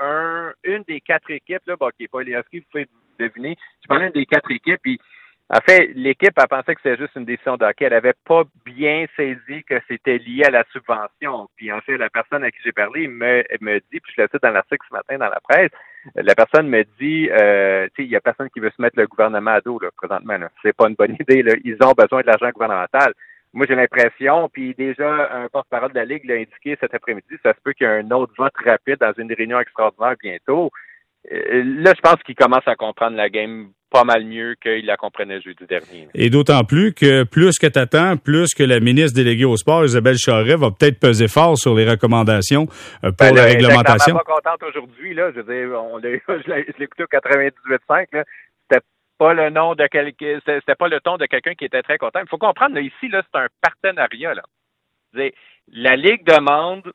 un, 0.00 0.52
une 0.64 0.82
des 0.84 1.00
quatre 1.00 1.30
équipes, 1.30 1.62
là, 1.66 1.76
bon, 1.76 1.90
qui 1.90 2.04
n'est 2.04 2.08
pas 2.08 2.22
vous 2.22 2.60
pouvez 2.70 2.88
deviner. 3.18 3.56
J'ai 3.82 3.88
parlé 3.88 4.04
à 4.04 4.06
une 4.06 4.12
des 4.12 4.26
quatre 4.26 4.50
équipes, 4.50 4.80
puis 4.82 4.98
en 5.50 5.60
fait, 5.60 5.90
l'équipe 5.94 6.38
a 6.38 6.46
pensé 6.46 6.74
que 6.74 6.80
c'était 6.82 6.96
juste 6.96 7.16
une 7.16 7.26
décision 7.26 7.56
d'hockey. 7.56 7.84
Elle 7.84 7.92
n'avait 7.92 8.14
pas 8.24 8.44
bien 8.64 9.04
saisi 9.14 9.62
que 9.68 9.78
c'était 9.88 10.16
lié 10.16 10.44
à 10.44 10.50
la 10.50 10.64
subvention. 10.72 11.48
Puis 11.56 11.70
en 11.70 11.80
fait, 11.82 11.98
la 11.98 12.08
personne 12.08 12.42
à 12.44 12.50
qui 12.50 12.58
j'ai 12.64 12.72
parlé 12.72 13.06
me, 13.08 13.44
me 13.60 13.78
dit, 13.78 14.00
puis 14.00 14.12
je 14.16 14.22
le 14.22 14.28
cite 14.32 14.42
dans 14.42 14.50
l'article 14.50 14.86
ce 14.88 14.94
matin 14.94 15.18
dans 15.18 15.28
la 15.28 15.40
presse, 15.40 15.70
la 16.14 16.34
personne 16.34 16.68
me 16.68 16.84
dit, 16.98 17.28
euh, 17.30 17.86
tu 17.88 18.02
sais, 18.02 18.04
il 18.04 18.10
y 18.10 18.16
a 18.16 18.20
personne 18.20 18.48
qui 18.50 18.60
veut 18.60 18.72
se 18.74 18.80
mettre 18.80 18.98
le 18.98 19.06
gouvernement 19.06 19.52
à 19.52 19.60
dos 19.60 19.78
là, 19.78 19.90
présentement. 19.94 20.38
Là. 20.38 20.50
C'est 20.62 20.74
pas 20.74 20.88
une 20.88 20.94
bonne 20.94 21.16
idée. 21.20 21.42
Là. 21.42 21.52
Ils 21.62 21.76
ont 21.82 21.92
besoin 21.92 22.22
de 22.22 22.26
l'argent 22.26 22.50
gouvernemental 22.50 23.12
moi, 23.54 23.66
j'ai 23.68 23.76
l'impression, 23.76 24.48
puis 24.52 24.74
déjà, 24.74 25.30
un 25.32 25.48
porte-parole 25.48 25.92
de 25.92 25.98
la 25.98 26.04
Ligue 26.04 26.24
l'a 26.24 26.34
indiqué 26.34 26.76
cet 26.80 26.92
après-midi, 26.92 27.36
ça 27.42 27.54
se 27.54 27.60
peut 27.62 27.72
qu'il 27.72 27.86
y 27.86 27.90
ait 27.90 28.00
un 28.00 28.10
autre 28.10 28.32
vote 28.36 28.52
rapide 28.64 28.96
dans 29.00 29.12
une 29.16 29.32
réunion 29.32 29.60
extraordinaire 29.60 30.16
bientôt. 30.20 30.70
Euh, 31.32 31.62
là, 31.64 31.92
je 31.96 32.00
pense 32.00 32.20
qu'il 32.24 32.34
commence 32.34 32.66
à 32.66 32.74
comprendre 32.74 33.16
la 33.16 33.30
game 33.30 33.68
pas 33.90 34.02
mal 34.02 34.24
mieux 34.24 34.56
qu'il 34.60 34.84
la 34.86 34.96
comprenait 34.96 35.40
jeudi 35.40 35.64
dernier. 35.68 36.08
Et 36.14 36.28
d'autant 36.28 36.64
plus 36.64 36.92
que 36.92 37.22
plus 37.22 37.56
que 37.60 37.68
t'attends, 37.68 38.16
plus 38.16 38.52
que 38.52 38.64
la 38.64 38.80
ministre 38.80 39.14
déléguée 39.14 39.44
au 39.44 39.56
sport, 39.56 39.84
Isabelle 39.84 40.18
Charret, 40.18 40.56
va 40.56 40.72
peut-être 40.72 40.98
peser 40.98 41.28
fort 41.28 41.56
sur 41.56 41.76
les 41.76 41.88
recommandations 41.88 42.66
euh, 43.04 43.12
pour 43.12 43.28
ben, 43.28 43.36
la 43.36 43.44
réglementation. 43.44 43.96
Je 43.98 44.02
suis 44.02 44.12
pas 44.12 44.34
contente 44.34 44.62
aujourd'hui, 44.68 45.14
là. 45.14 45.30
Je 45.30 45.40
veux 45.40 45.54
dire, 45.54 45.80
on 45.80 46.00
je 46.02 46.50
l'ai 46.50 46.66
écouté 46.80 47.04
au 47.04 47.06
98.5, 47.06 48.06
là 48.14 48.24
pas 49.18 49.34
le 49.34 49.50
nom 49.50 49.74
de 49.74 49.86
quelqu'un, 49.86 50.38
c'était 50.44 50.74
pas 50.74 50.88
le 50.88 51.00
ton 51.00 51.16
de 51.16 51.26
quelqu'un 51.26 51.54
qui 51.54 51.64
était 51.64 51.82
très 51.82 51.98
content. 51.98 52.20
Il 52.20 52.28
faut 52.28 52.38
comprendre, 52.38 52.78
ici, 52.78 53.08
là, 53.08 53.22
c'est 53.22 53.38
un 53.38 53.48
partenariat, 53.60 54.34
là. 54.34 54.42
La 55.68 55.96
Ligue 55.96 56.24
demande 56.24 56.92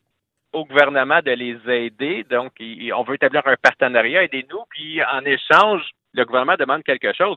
au 0.51 0.65
gouvernement 0.65 1.21
de 1.21 1.31
les 1.31 1.57
aider, 1.67 2.25
donc 2.29 2.51
on 2.59 3.03
veut 3.03 3.15
établir 3.15 3.45
un 3.45 3.55
partenariat, 3.55 4.23
aidez-nous, 4.23 4.63
puis 4.69 5.01
en 5.03 5.23
échange, 5.23 5.89
le 6.13 6.25
gouvernement 6.25 6.55
demande 6.57 6.83
quelque 6.83 7.13
chose. 7.13 7.35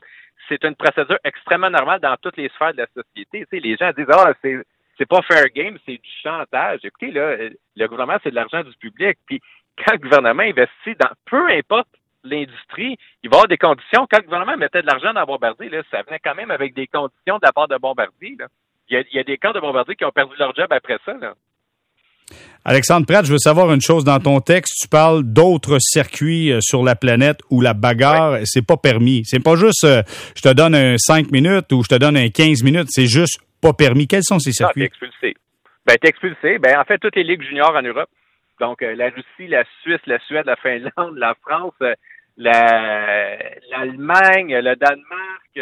C'est 0.49 0.63
une 0.63 0.75
procédure 0.75 1.19
extrêmement 1.23 1.69
normale 1.69 1.99
dans 2.01 2.17
toutes 2.21 2.37
les 2.37 2.49
sphères 2.49 2.73
de 2.73 2.79
la 2.79 2.87
société. 2.87 3.45
les 3.51 3.77
gens 3.77 3.91
disent 3.95 4.07
Ah, 4.09 4.33
c'est 4.41 4.57
c'est 4.97 5.07
pas 5.07 5.21
fair 5.23 5.45
game, 5.55 5.77
c'est 5.85 5.97
du 5.97 6.09
chantage. 6.21 6.81
Écoutez, 6.83 7.11
là, 7.11 7.35
le 7.75 7.87
gouvernement, 7.87 8.19
c'est 8.23 8.29
de 8.29 8.35
l'argent 8.35 8.63
du 8.63 8.75
public. 8.77 9.17
Puis 9.25 9.41
quand 9.77 9.93
le 9.93 9.99
gouvernement 9.99 10.43
investit 10.43 10.95
dans 10.99 11.09
peu 11.25 11.49
importe 11.49 11.89
l'industrie, 12.23 12.97
il 13.23 13.29
va 13.29 13.35
y 13.35 13.37
avoir 13.37 13.47
des 13.47 13.57
conditions. 13.57 14.07
Quand 14.09 14.17
le 14.17 14.23
gouvernement 14.23 14.57
mettait 14.57 14.81
de 14.81 14.87
l'argent 14.87 15.13
dans 15.13 15.25
Bombardier, 15.25 15.69
là, 15.69 15.81
ça 15.91 16.01
venait 16.03 16.19
quand 16.23 16.35
même 16.35 16.51
avec 16.51 16.73
des 16.73 16.87
conditions 16.87 17.37
de 17.37 17.45
la 17.45 17.51
part 17.51 17.67
de 17.67 17.77
Bombardier. 17.77 18.37
Il, 18.89 18.93
y 18.93 18.97
a, 18.97 19.01
il, 19.11 19.15
y 19.15 19.19
a, 19.19 19.23
des 19.23 19.37
camps 19.37 19.53
de 19.53 19.59
Bombardier 19.59 19.95
qui 19.95 20.05
ont 20.05 20.11
perdu 20.11 20.35
leur 20.37 20.55
job 20.55 20.67
après 20.71 20.97
ça. 21.05 21.13
Là. 21.13 21.33
Alexandre 22.65 23.05
Pratt, 23.05 23.25
je 23.25 23.31
veux 23.31 23.39
savoir 23.39 23.73
une 23.73 23.81
chose 23.81 24.05
dans 24.05 24.19
ton 24.19 24.39
texte. 24.39 24.73
Tu 24.81 24.87
parles 24.87 25.23
d'autres 25.23 25.77
circuits 25.79 26.51
euh, 26.51 26.59
sur 26.61 26.83
la 26.83 26.95
planète 26.95 27.39
où 27.49 27.59
la 27.59 27.73
bagarre, 27.73 28.39
c'est 28.45 28.65
pas 28.65 28.77
permis. 28.77 29.23
C'est 29.25 29.43
pas 29.43 29.55
juste 29.55 29.83
euh, 29.83 30.01
je 30.35 30.41
te 30.41 30.53
donne 30.53 30.73
un 30.73 30.97
5 30.97 31.31
minutes 31.31 31.71
ou 31.73 31.83
je 31.83 31.89
te 31.89 31.95
donne 31.95 32.15
un 32.15 32.29
15 32.29 32.63
minutes. 32.63 32.87
C'est 32.89 33.07
juste 33.07 33.39
pas 33.61 33.73
permis. 33.73 34.07
Quels 34.07 34.23
sont 34.23 34.39
ces 34.39 34.53
circuits? 34.53 34.81
Non, 34.81 34.87
expulsé. 34.87 35.35
Ben, 35.85 35.97
t'es 36.01 36.09
expulsé. 36.09 36.57
Ben, 36.59 36.79
en 36.79 36.85
fait, 36.85 36.97
toutes 36.99 37.15
les 37.17 37.23
ligues 37.23 37.43
juniors 37.43 37.75
en 37.75 37.81
Europe. 37.81 38.09
Donc, 38.61 38.81
euh, 38.81 38.95
la 38.95 39.09
Russie, 39.09 39.49
la 39.49 39.63
Suisse, 39.81 39.99
la 40.05 40.19
Suède, 40.19 40.45
la 40.45 40.55
Finlande, 40.55 41.17
la 41.17 41.35
France, 41.41 41.73
l'Allemagne, 42.37 43.61
le 44.57 44.75
Danemark, 44.75 45.59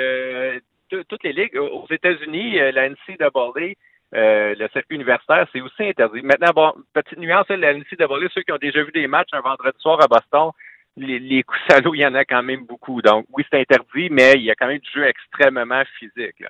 toutes 1.07 1.23
les 1.23 1.33
ligues. 1.33 1.57
Aux 1.57 1.87
États-Unis, 1.89 2.59
la 2.71 2.89
NCAA, 2.89 3.75
euh, 4.13 4.55
le 4.57 4.67
circuit 4.69 4.95
universitaire, 4.95 5.47
c'est 5.53 5.61
aussi 5.61 5.83
interdit. 5.83 6.21
Maintenant, 6.21 6.51
bon, 6.53 6.73
petite 6.93 7.17
nuance, 7.17 7.47
la 7.47 7.73
NCAA, 7.73 8.27
ceux 8.33 8.41
qui 8.41 8.51
ont 8.51 8.57
déjà 8.57 8.83
vu 8.83 8.91
des 8.91 9.07
matchs 9.07 9.29
un 9.31 9.39
vendredi 9.39 9.77
soir 9.79 10.01
à 10.01 10.07
Boston, 10.07 10.51
les, 10.97 11.19
les 11.19 11.43
coups 11.43 11.61
salauds, 11.69 11.95
il 11.95 12.01
y 12.01 12.05
en 12.05 12.15
a 12.15 12.25
quand 12.25 12.43
même 12.43 12.65
beaucoup. 12.65 13.01
Donc, 13.01 13.25
oui, 13.31 13.45
c'est 13.49 13.61
interdit, 13.61 14.09
mais 14.09 14.33
il 14.35 14.43
y 14.43 14.51
a 14.51 14.55
quand 14.55 14.67
même 14.67 14.79
du 14.79 14.91
jeu 14.91 15.05
extrêmement 15.05 15.83
physique. 15.97 16.43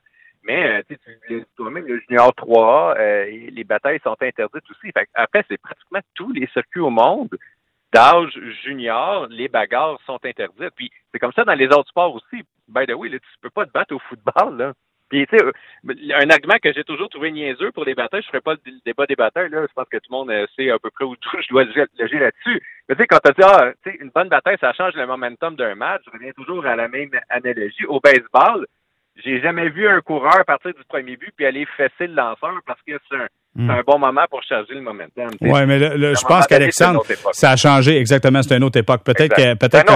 Mais 0.43 0.79
euh, 0.79 0.81
tu 1.29 1.45
toi-même, 1.55 1.85
le 1.85 1.99
junior 1.99 2.33
3 2.33 2.95
euh, 2.97 3.25
les 3.51 3.63
batailles 3.63 3.99
sont 4.03 4.15
interdites 4.19 4.71
aussi. 4.71 4.91
Fait 4.91 5.07
après, 5.13 5.45
c'est 5.47 5.61
pratiquement 5.61 5.99
tous 6.15 6.31
les 6.31 6.47
circuits 6.47 6.81
au 6.81 6.89
monde 6.89 7.37
d'âge 7.93 8.39
junior, 8.63 9.27
les 9.29 9.47
bagarres 9.47 9.99
sont 10.05 10.19
interdites. 10.23 10.73
Puis 10.75 10.91
c'est 11.11 11.19
comme 11.19 11.33
ça 11.33 11.43
dans 11.43 11.53
les 11.53 11.67
autres 11.67 11.89
sports 11.89 12.15
aussi. 12.15 12.43
By 12.67 12.85
the 12.85 12.93
way, 12.93 13.09
là, 13.09 13.19
tu 13.19 13.27
peux 13.41 13.49
pas 13.49 13.65
te 13.65 13.71
battre 13.71 13.95
au 13.95 13.99
football. 13.99 14.57
Là. 14.57 14.73
Puis, 15.11 15.27
tu 15.27 15.37
sais, 15.37 15.43
un 16.13 16.29
argument 16.29 16.57
que 16.63 16.71
j'ai 16.71 16.85
toujours 16.85 17.09
trouvé 17.09 17.31
niaiseux 17.31 17.73
pour 17.73 17.83
les 17.83 17.95
batailles, 17.95 18.21
je 18.21 18.27
ferai 18.27 18.39
pas 18.39 18.53
le 18.53 18.79
débat 18.85 19.05
des 19.05 19.17
batailles, 19.17 19.49
là. 19.49 19.65
Je 19.67 19.73
pense 19.73 19.89
que 19.89 19.97
tout 19.97 20.09
le 20.09 20.15
monde 20.15 20.29
euh, 20.31 20.47
sait 20.55 20.71
à 20.71 20.79
peu 20.79 20.89
près 20.89 21.03
où 21.03 21.15
je 21.41 21.49
dois 21.49 21.65
loger 21.65 21.85
là-dessus. 21.97 22.63
Mais 22.87 22.95
tu 22.95 23.01
sais, 23.01 23.07
quand 23.07 23.19
tu 23.19 23.33
dis, 23.33 23.43
ah, 23.43 23.73
tu 23.83 23.91
sais, 23.91 23.97
une 23.99 24.09
bonne 24.09 24.29
bataille, 24.29 24.57
ça 24.61 24.71
change 24.71 24.93
le 24.93 25.05
momentum 25.05 25.57
d'un 25.57 25.75
match, 25.75 26.03
je 26.05 26.11
reviens 26.11 26.31
toujours 26.31 26.65
à 26.65 26.77
la 26.77 26.87
même 26.87 27.11
analogie. 27.27 27.85
Au 27.87 27.99
baseball, 27.99 28.65
j'ai 29.17 29.41
jamais 29.41 29.67
vu 29.67 29.85
un 29.85 29.99
coureur 29.99 30.45
partir 30.45 30.73
du 30.73 30.83
premier 30.85 31.17
but 31.17 31.33
puis 31.35 31.45
aller 31.45 31.65
fesser 31.75 32.07
le 32.07 32.13
lanceur 32.13 32.61
parce 32.65 32.81
que 32.83 32.93
c'est 33.09 33.17
un, 33.17 33.27
c'est 33.53 33.69
un 33.69 33.81
bon 33.85 33.99
moment 33.99 34.21
pour 34.29 34.41
changer 34.43 34.75
le 34.75 34.81
momentum. 34.81 35.27
Oui, 35.41 35.65
mais 35.67 35.77
le, 35.77 36.15
je 36.15 36.25
pense 36.25 36.47
qu'Alexandre, 36.47 37.03
ça 37.33 37.51
a 37.51 37.55
changé 37.57 37.97
exactement. 37.97 38.41
C'est 38.41 38.55
une 38.55 38.63
autre 38.63 38.79
époque. 38.79 39.03
Peut-être 39.03 39.35
que 39.35 39.55
peut-être 39.55 39.91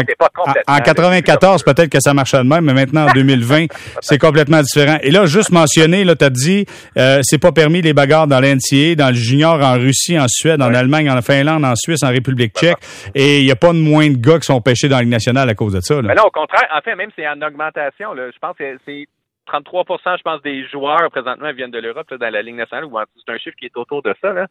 en, 0.67 0.77
94, 0.79 1.63
peut-être 1.63 1.89
que 1.89 2.01
ça 2.01 2.13
marchait 2.13 2.37
de 2.37 2.43
même, 2.43 2.65
mais 2.65 2.73
maintenant 2.73 3.07
en 3.07 3.13
2020, 3.13 3.67
c'est 4.01 4.17
complètement 4.17 4.61
différent. 4.61 4.97
Et 5.01 5.09
là, 5.09 5.25
juste 5.25 5.51
mentionner, 5.51 6.03
là, 6.03 6.15
t'as 6.15 6.29
dit, 6.29 6.65
euh, 6.97 7.19
c'est 7.23 7.37
pas 7.37 7.53
permis 7.53 7.81
les 7.81 7.93
bagarres 7.93 8.27
dans 8.27 8.41
l'NCA, 8.41 8.95
dans 8.95 9.07
le 9.07 9.15
junior, 9.15 9.61
en 9.61 9.75
Russie, 9.75 10.19
en 10.19 10.27
Suède, 10.27 10.61
en 10.61 10.73
Allemagne, 10.73 11.09
en 11.09 11.21
Finlande, 11.21 11.63
en 11.63 11.75
Suisse, 11.75 12.03
en 12.03 12.09
République 12.09 12.53
tchèque, 12.53 12.77
et 13.13 13.39
il 13.39 13.45
n'y 13.45 13.51
a 13.51 13.55
pas 13.55 13.71
de 13.71 13.79
moins 13.79 14.09
de 14.09 14.17
gars 14.17 14.37
qui 14.39 14.47
sont 14.47 14.59
pêchés 14.59 14.89
dans 14.89 14.97
la 14.97 15.03
Ligue 15.03 15.11
nationale 15.11 15.49
à 15.49 15.55
cause 15.55 15.73
de 15.73 15.79
ça. 15.79 15.95
Là. 15.95 16.09
Mais 16.09 16.15
non, 16.15 16.23
au 16.23 16.31
contraire, 16.31 16.67
en 16.75 16.81
fait, 16.81 16.95
même 16.95 17.09
c'est 17.15 17.27
en 17.27 17.41
augmentation. 17.41 18.13
Là. 18.13 18.31
Je 18.33 18.39
pense 18.39 18.57
que 18.57 18.77
c'est 18.85 19.07
33% 19.47 20.17
je 20.17 20.23
pense, 20.23 20.41
des 20.41 20.67
joueurs 20.67 21.09
présentement 21.11 21.51
viennent 21.53 21.71
de 21.71 21.79
l'Europe 21.79 22.13
dans 22.13 22.29
la 22.29 22.41
Ligue 22.41 22.55
nationale. 22.55 22.85
C'est 23.25 23.33
un 23.33 23.37
chiffre 23.37 23.55
qui 23.57 23.65
est 23.65 23.77
autour 23.77 24.01
de 24.01 24.13
ça. 24.21 24.33
Là. 24.33 24.47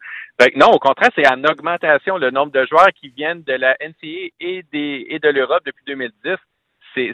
non, 0.55 0.71
au 0.71 0.79
contraire, 0.79 1.09
c'est 1.15 1.27
en 1.27 1.43
augmentation 1.43 2.17
le 2.17 2.31
nombre 2.31 2.51
de 2.51 2.65
joueurs 2.65 2.89
qui 2.99 3.09
viennent 3.09 3.43
de 3.43 3.53
la 3.53 3.75
NCA 3.81 4.31
et 4.39 4.63
de 4.71 5.29
l'Europe 5.29 5.63
depuis 5.65 5.83
2010 5.87 6.37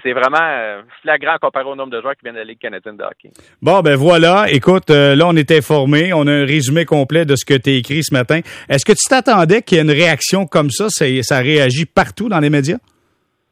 c'est 0.04 0.14
vraiment 0.14 0.40
euh, 0.42 0.82
flagrant 1.02 1.38
comparé 1.42 1.66
au 1.66 1.76
nombre 1.76 1.92
de 1.92 2.02
joueurs 2.02 2.16
qui 2.16 2.24
viennent 2.24 2.36
de 2.36 2.40
la 2.40 2.46
Ligue 2.46 2.60
canadienne 2.60 2.98
de 2.98 3.04
hockey. 3.04 3.32
Bon, 3.62 3.82
ben 3.82 3.96
voilà. 3.96 4.46
Écoute, 4.50 4.90
euh, 4.90 5.16
là, 5.16 5.28
on 5.28 5.36
est 5.36 5.52
informé. 5.52 6.14
On 6.14 6.28
a 6.28 6.32
un 6.32 6.46
résumé 6.46 6.86
complet 6.86 7.26
de 7.26 7.36
ce 7.36 7.46
que 7.46 7.54
tu 7.56 7.70
as 7.70 7.74
écrit 7.74 8.04
ce 8.04 8.14
matin. 8.14 8.42
Est-ce 8.70 8.86
que 8.86 8.94
tu 8.94 9.08
t'attendais 9.10 9.62
qu'il 9.62 9.78
y 9.78 9.82
ait 9.82 9.84
une 9.84 9.92
réaction 9.92 10.46
comme 10.46 10.70
ça? 10.70 10.90
Ça 10.90 11.40
réagit 11.40 11.86
partout 11.86 12.30
dans 12.30 12.40
les 12.40 12.50
médias? 12.50 12.78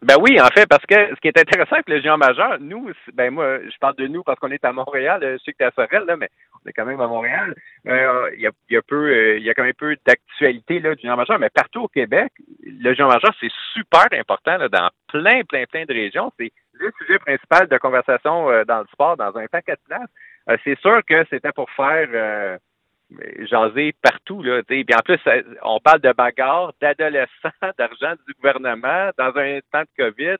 Ben 0.01 0.15
oui, 0.21 0.39
en 0.39 0.47
fait, 0.47 0.65
parce 0.65 0.85
que 0.85 0.95
ce 0.95 1.19
qui 1.19 1.27
est 1.27 1.37
intéressant 1.37 1.75
avec 1.75 1.89
le 1.89 1.99
géant 1.99 2.17
majeur, 2.17 2.57
nous, 2.61 2.89
ben 3.13 3.31
moi, 3.31 3.59
je 3.59 3.77
parle 3.79 3.95
de 3.97 4.07
nous 4.07 4.23
parce 4.23 4.39
qu'on 4.39 4.51
est 4.51 4.63
à 4.63 4.71
Montréal, 4.71 5.19
je 5.21 5.37
sais 5.43 5.51
que 5.51 5.57
tu 5.57 5.63
à 5.65 5.71
Sorel, 5.71 6.05
là, 6.05 6.15
mais 6.15 6.29
on 6.55 6.69
est 6.69 6.71
quand 6.71 6.85
même 6.85 7.01
à 7.01 7.07
Montréal. 7.07 7.53
Euh, 7.85 8.29
il 8.33 8.39
y, 8.39 8.47
a, 8.47 8.51
y, 8.69 8.77
a, 8.77 8.81
peu, 8.81 9.09
euh, 9.09 9.37
il 9.37 9.43
y 9.43 9.49
a 9.49 9.53
quand 9.53 9.63
même 9.63 9.73
peu 9.73 9.97
d'actualité 10.05 10.79
là, 10.79 10.95
du 10.95 11.01
géant 11.01 11.17
majeur, 11.17 11.37
mais 11.37 11.49
partout 11.49 11.81
au 11.81 11.87
Québec, 11.89 12.31
le 12.63 12.93
géant 12.93 13.09
majeur, 13.09 13.33
c'est 13.41 13.51
super 13.73 14.07
important 14.13 14.57
là, 14.57 14.69
dans 14.69 14.89
plein, 15.09 15.43
plein, 15.43 15.65
plein 15.65 15.83
de 15.83 15.93
régions. 15.93 16.31
C'est 16.39 16.53
le 16.73 16.91
sujet 16.99 17.19
principal 17.19 17.67
de 17.67 17.77
conversation 17.77 18.49
euh, 18.49 18.63
dans 18.63 18.79
le 18.79 18.87
sport 18.93 19.17
dans 19.17 19.35
un 19.35 19.47
paquet 19.47 19.73
de 19.73 19.81
places. 19.85 20.59
c'est 20.63 20.79
sûr 20.79 21.01
que 21.05 21.25
c'était 21.29 21.51
pour 21.51 21.69
faire 21.71 22.57
jaser 23.49 23.93
partout. 24.01 24.43
Là, 24.43 24.61
Puis 24.63 24.85
en 24.95 24.99
plus, 24.99 25.19
on 25.63 25.79
parle 25.79 26.01
de 26.01 26.11
bagarres, 26.13 26.73
d'adolescents, 26.81 27.49
d'argent 27.77 28.13
du 28.27 28.33
gouvernement 28.35 29.09
dans 29.17 29.35
un 29.35 29.59
temps 29.71 29.83
de 29.83 30.03
COVID. 30.03 30.37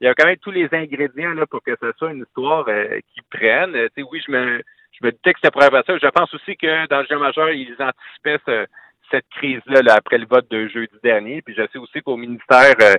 Il 0.00 0.06
y 0.06 0.08
a 0.08 0.14
quand 0.14 0.26
même 0.26 0.36
tous 0.36 0.50
les 0.50 0.68
ingrédients 0.72 1.34
là, 1.34 1.46
pour 1.46 1.62
que 1.62 1.76
ce 1.80 1.92
soit 1.98 2.12
une 2.12 2.24
histoire 2.26 2.64
euh, 2.68 2.98
qui 3.12 3.20
prenne. 3.30 3.74
sais, 3.94 4.02
oui, 4.02 4.22
je 4.26 4.32
me 4.32 4.62
je 4.92 5.06
me 5.06 5.10
disais 5.10 5.32
que 5.32 5.38
c'était 5.38 5.50
pour 5.50 5.62
avoir 5.62 5.84
ça. 5.84 5.96
Je 5.96 6.08
pense 6.08 6.32
aussi 6.34 6.56
que 6.56 6.86
dans 6.86 7.00
le 7.00 7.06
jeu 7.06 7.18
majeur, 7.18 7.50
ils 7.50 7.74
anticipaient 7.78 8.68
cette 9.10 9.28
crise-là 9.30 9.82
là, 9.82 9.94
après 9.94 10.18
le 10.18 10.26
vote 10.26 10.50
de 10.50 10.68
jeudi 10.68 10.94
dernier. 11.02 11.42
Puis 11.42 11.54
je 11.54 11.62
sais 11.72 11.78
aussi 11.78 12.00
qu'au 12.02 12.16
ministère, 12.16 12.74
euh, 12.80 12.94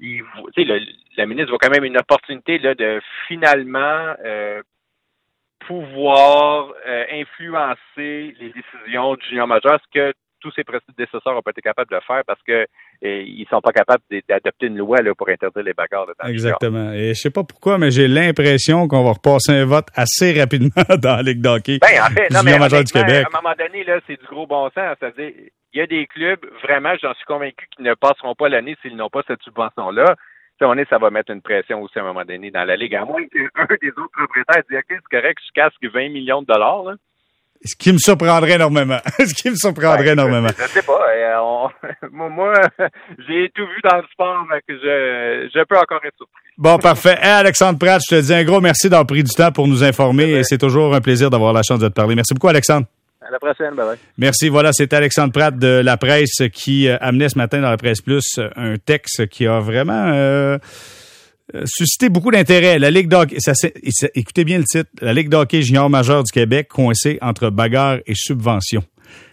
il, 0.00 0.22
le, 0.56 0.80
la 1.16 1.26
ministre 1.26 1.50
voit 1.50 1.58
quand 1.58 1.70
même 1.70 1.84
une 1.84 1.98
opportunité 1.98 2.58
là, 2.58 2.74
de 2.74 3.00
finalement 3.26 4.14
euh, 4.24 4.62
pouvoir 5.68 6.72
euh, 6.88 7.04
influencer 7.12 8.34
les 8.40 8.52
décisions 8.52 9.14
du 9.16 9.26
junior 9.28 9.46
majeur, 9.46 9.78
ce 9.84 9.98
que 9.98 10.14
tous 10.40 10.50
ces 10.52 10.64
prédécesseurs 10.64 11.34
n'ont 11.34 11.42
pas 11.42 11.50
été 11.50 11.60
capables 11.60 11.90
de 11.90 12.00
faire 12.06 12.22
parce 12.26 12.40
que 12.46 12.52
euh, 12.62 13.22
ils 13.22 13.46
sont 13.50 13.60
pas 13.60 13.72
capables 13.72 14.02
d'adopter 14.28 14.66
une 14.66 14.78
loi 14.78 15.02
là, 15.02 15.14
pour 15.14 15.28
interdire 15.28 15.62
les 15.62 15.74
bagarres. 15.74 16.06
Exactement. 16.24 16.92
Et 16.92 17.08
je 17.08 17.20
sais 17.20 17.30
pas 17.30 17.44
pourquoi, 17.44 17.76
mais 17.76 17.90
j'ai 17.90 18.08
l'impression 18.08 18.88
qu'on 18.88 19.04
va 19.04 19.12
repasser 19.12 19.52
un 19.52 19.66
vote 19.66 19.88
assez 19.94 20.38
rapidement 20.40 20.70
dans 21.02 21.16
la 21.16 21.22
Ligue 21.22 21.42
d'hockey 21.42 21.78
ben, 21.82 22.00
en 22.00 22.14
fait, 22.14 22.30
non, 22.30 22.40
mais 22.44 22.56
du 22.56 22.92
Québec. 22.92 23.26
À 23.26 23.36
un 23.36 23.42
moment 23.42 23.54
donné, 23.58 23.84
là, 23.84 24.00
c'est 24.06 24.18
du 24.18 24.26
gros 24.26 24.46
bon 24.46 24.70
sens. 24.70 24.96
C'est-à-dire, 25.00 25.32
il 25.74 25.78
y 25.78 25.82
a 25.82 25.86
des 25.86 26.06
clubs, 26.06 26.40
vraiment, 26.62 26.94
j'en 27.02 27.12
suis 27.14 27.26
convaincu, 27.26 27.66
qui 27.76 27.82
ne 27.82 27.94
passeront 27.94 28.34
pas 28.34 28.48
l'année 28.48 28.76
s'ils 28.80 28.96
n'ont 28.96 29.10
pas 29.10 29.22
cette 29.26 29.42
subvention-là 29.42 30.14
ça 30.58 30.98
va 30.98 31.10
mettre 31.10 31.32
une 31.32 31.42
pression 31.42 31.82
aussi 31.82 31.98
à 31.98 32.02
un 32.02 32.06
moment 32.06 32.24
donné 32.24 32.50
dans 32.50 32.64
la 32.64 32.76
Ligue, 32.76 32.94
à 32.94 33.04
moins 33.04 33.24
qu'un 33.26 33.76
des 33.80 33.90
autres 33.90 34.12
propriétaires 34.12 34.62
dise 34.68 34.78
OK, 34.78 34.84
c'est 34.88 35.20
correct, 35.20 35.38
je 35.46 35.52
casque 35.54 35.84
20 35.84 36.08
millions 36.10 36.42
de 36.42 36.46
dollars. 36.46 36.82
Là. 36.84 36.94
Ce 37.64 37.74
qui 37.74 37.92
me 37.92 37.98
surprendrait 37.98 38.52
énormément. 38.52 38.98
Ce 39.18 39.34
qui 39.34 39.50
me 39.50 39.56
surprendrait 39.56 40.12
énormément. 40.12 40.48
Je, 40.48 40.62
sais 40.64 40.82
pas. 40.82 41.08
Euh, 41.10 41.68
moi, 42.12 42.52
j'ai 43.28 43.50
tout 43.54 43.66
vu 43.66 43.80
dans 43.82 43.96
le 43.96 44.04
sport, 44.12 44.46
mais 44.50 44.60
que 44.66 44.74
je, 44.74 45.48
je 45.52 45.64
peux 45.64 45.76
encore 45.76 46.04
être 46.04 46.16
surpris. 46.16 46.42
Bon, 46.56 46.78
parfait. 46.78 47.16
Alexandre 47.20 47.78
Pratt, 47.78 48.00
je 48.08 48.16
te 48.16 48.20
dis 48.20 48.34
un 48.34 48.44
gros 48.44 48.60
merci 48.60 48.88
d'avoir 48.88 49.06
pris 49.06 49.22
du 49.22 49.34
temps 49.34 49.52
pour 49.52 49.66
nous 49.66 49.82
informer 49.82 50.30
et 50.30 50.44
c'est 50.44 50.58
toujours 50.58 50.94
un 50.94 51.00
plaisir 51.00 51.30
d'avoir 51.30 51.52
la 51.52 51.62
chance 51.62 51.80
de 51.80 51.88
te 51.88 51.94
parler. 51.94 52.14
Merci 52.14 52.34
beaucoup, 52.34 52.48
Alexandre. 52.48 52.86
À 53.28 53.30
la 53.30 53.38
prochaine, 53.38 53.74
bye 53.74 53.84
bye. 53.84 53.98
Merci. 54.16 54.48
Voilà, 54.48 54.70
c'est 54.72 54.90
Alexandre 54.94 55.34
Pratt 55.34 55.54
de 55.54 55.82
la 55.84 55.98
presse 55.98 56.42
qui 56.50 56.88
euh, 56.88 56.96
amenait 57.02 57.28
ce 57.28 57.36
matin 57.36 57.60
dans 57.60 57.68
la 57.68 57.76
presse 57.76 58.00
plus 58.00 58.40
un 58.56 58.76
texte 58.78 59.26
qui 59.26 59.46
a 59.46 59.60
vraiment 59.60 60.12
euh, 60.14 60.58
suscité 61.66 62.08
beaucoup 62.08 62.30
d'intérêt. 62.30 62.78
La 62.78 62.90
Ligue 62.90 63.08
d'hockey, 63.08 63.36
écoutez 64.14 64.44
bien 64.44 64.56
le 64.56 64.64
titre, 64.64 64.88
la 65.02 65.12
Ligue 65.12 65.28
d'hockey 65.28 65.60
junior 65.60 65.90
majeur 65.90 66.24
du 66.24 66.32
Québec 66.32 66.68
coincée 66.68 67.18
entre 67.20 67.50
bagarre 67.50 67.98
et 68.06 68.14
subvention. 68.14 68.82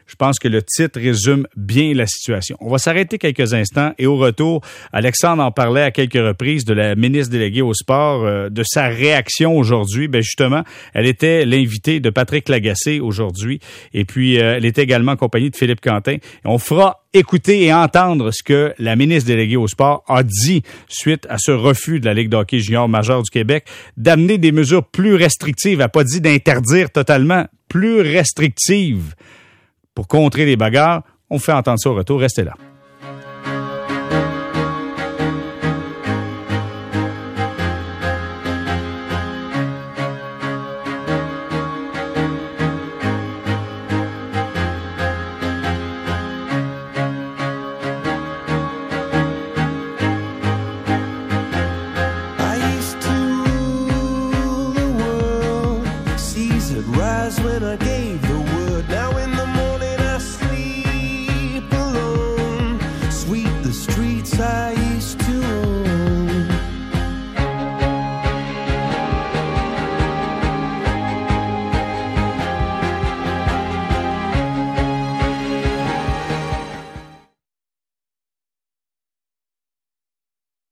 Je 0.07 0.15
pense 0.15 0.37
que 0.37 0.47
le 0.47 0.61
titre 0.61 0.99
résume 0.99 1.47
bien 1.55 1.93
la 1.93 2.05
situation. 2.05 2.57
On 2.59 2.69
va 2.69 2.77
s'arrêter 2.77 3.17
quelques 3.17 3.53
instants 3.53 3.93
et 3.97 4.05
au 4.05 4.17
retour, 4.17 4.61
Alexandre 4.93 5.43
en 5.43 5.51
parlait 5.51 5.81
à 5.81 5.91
quelques 5.91 6.13
reprises 6.13 6.63
de 6.63 6.73
la 6.73 6.95
ministre 6.95 7.31
déléguée 7.31 7.63
au 7.63 7.73
sport, 7.73 8.23
euh, 8.23 8.49
de 8.49 8.63
sa 8.63 8.87
réaction 8.87 9.57
aujourd'hui. 9.57 10.07
Ben 10.07 10.21
justement, 10.21 10.63
elle 10.93 11.07
était 11.07 11.45
l'invitée 11.45 11.99
de 11.99 12.09
Patrick 12.11 12.49
Lagacé 12.49 12.99
aujourd'hui 12.99 13.59
et 13.93 14.05
puis 14.05 14.39
euh, 14.39 14.57
elle 14.57 14.65
était 14.65 14.83
également 14.83 15.13
accompagnée 15.13 15.49
de 15.49 15.55
Philippe 15.55 15.81
Quentin. 15.81 16.17
on 16.43 16.59
fera 16.59 17.05
écouter 17.13 17.63
et 17.63 17.73
entendre 17.73 18.31
ce 18.31 18.43
que 18.43 18.73
la 18.77 18.95
ministre 18.95 19.27
déléguée 19.27 19.55
au 19.55 19.67
sport 19.67 20.03
a 20.07 20.21
dit 20.21 20.63
suite 20.87 21.25
à 21.29 21.37
ce 21.39 21.51
refus 21.51 21.99
de 21.99 22.05
la 22.05 22.13
Ligue 22.13 22.29
d'hockey 22.29 22.59
junior 22.59 22.87
majeure 22.89 23.23
du 23.23 23.31
Québec 23.31 23.65
d'amener 23.97 24.37
des 24.37 24.51
mesures 24.51 24.85
plus 24.85 25.15
restrictives. 25.15 25.73
Elle 25.73 25.85
n'a 25.85 25.89
pas 25.89 26.03
dit 26.03 26.21
d'interdire 26.21 26.91
totalement, 26.91 27.45
plus 27.69 28.01
restrictives 28.01 29.15
pour 29.95 30.07
contrer 30.07 30.45
les 30.45 30.57
bagarres. 30.57 31.01
On 31.29 31.39
fait 31.39 31.53
entendre 31.53 31.79
ça 31.79 31.89
au 31.89 31.95
retour. 31.95 32.19
Restez 32.19 32.43
là. 32.43 32.53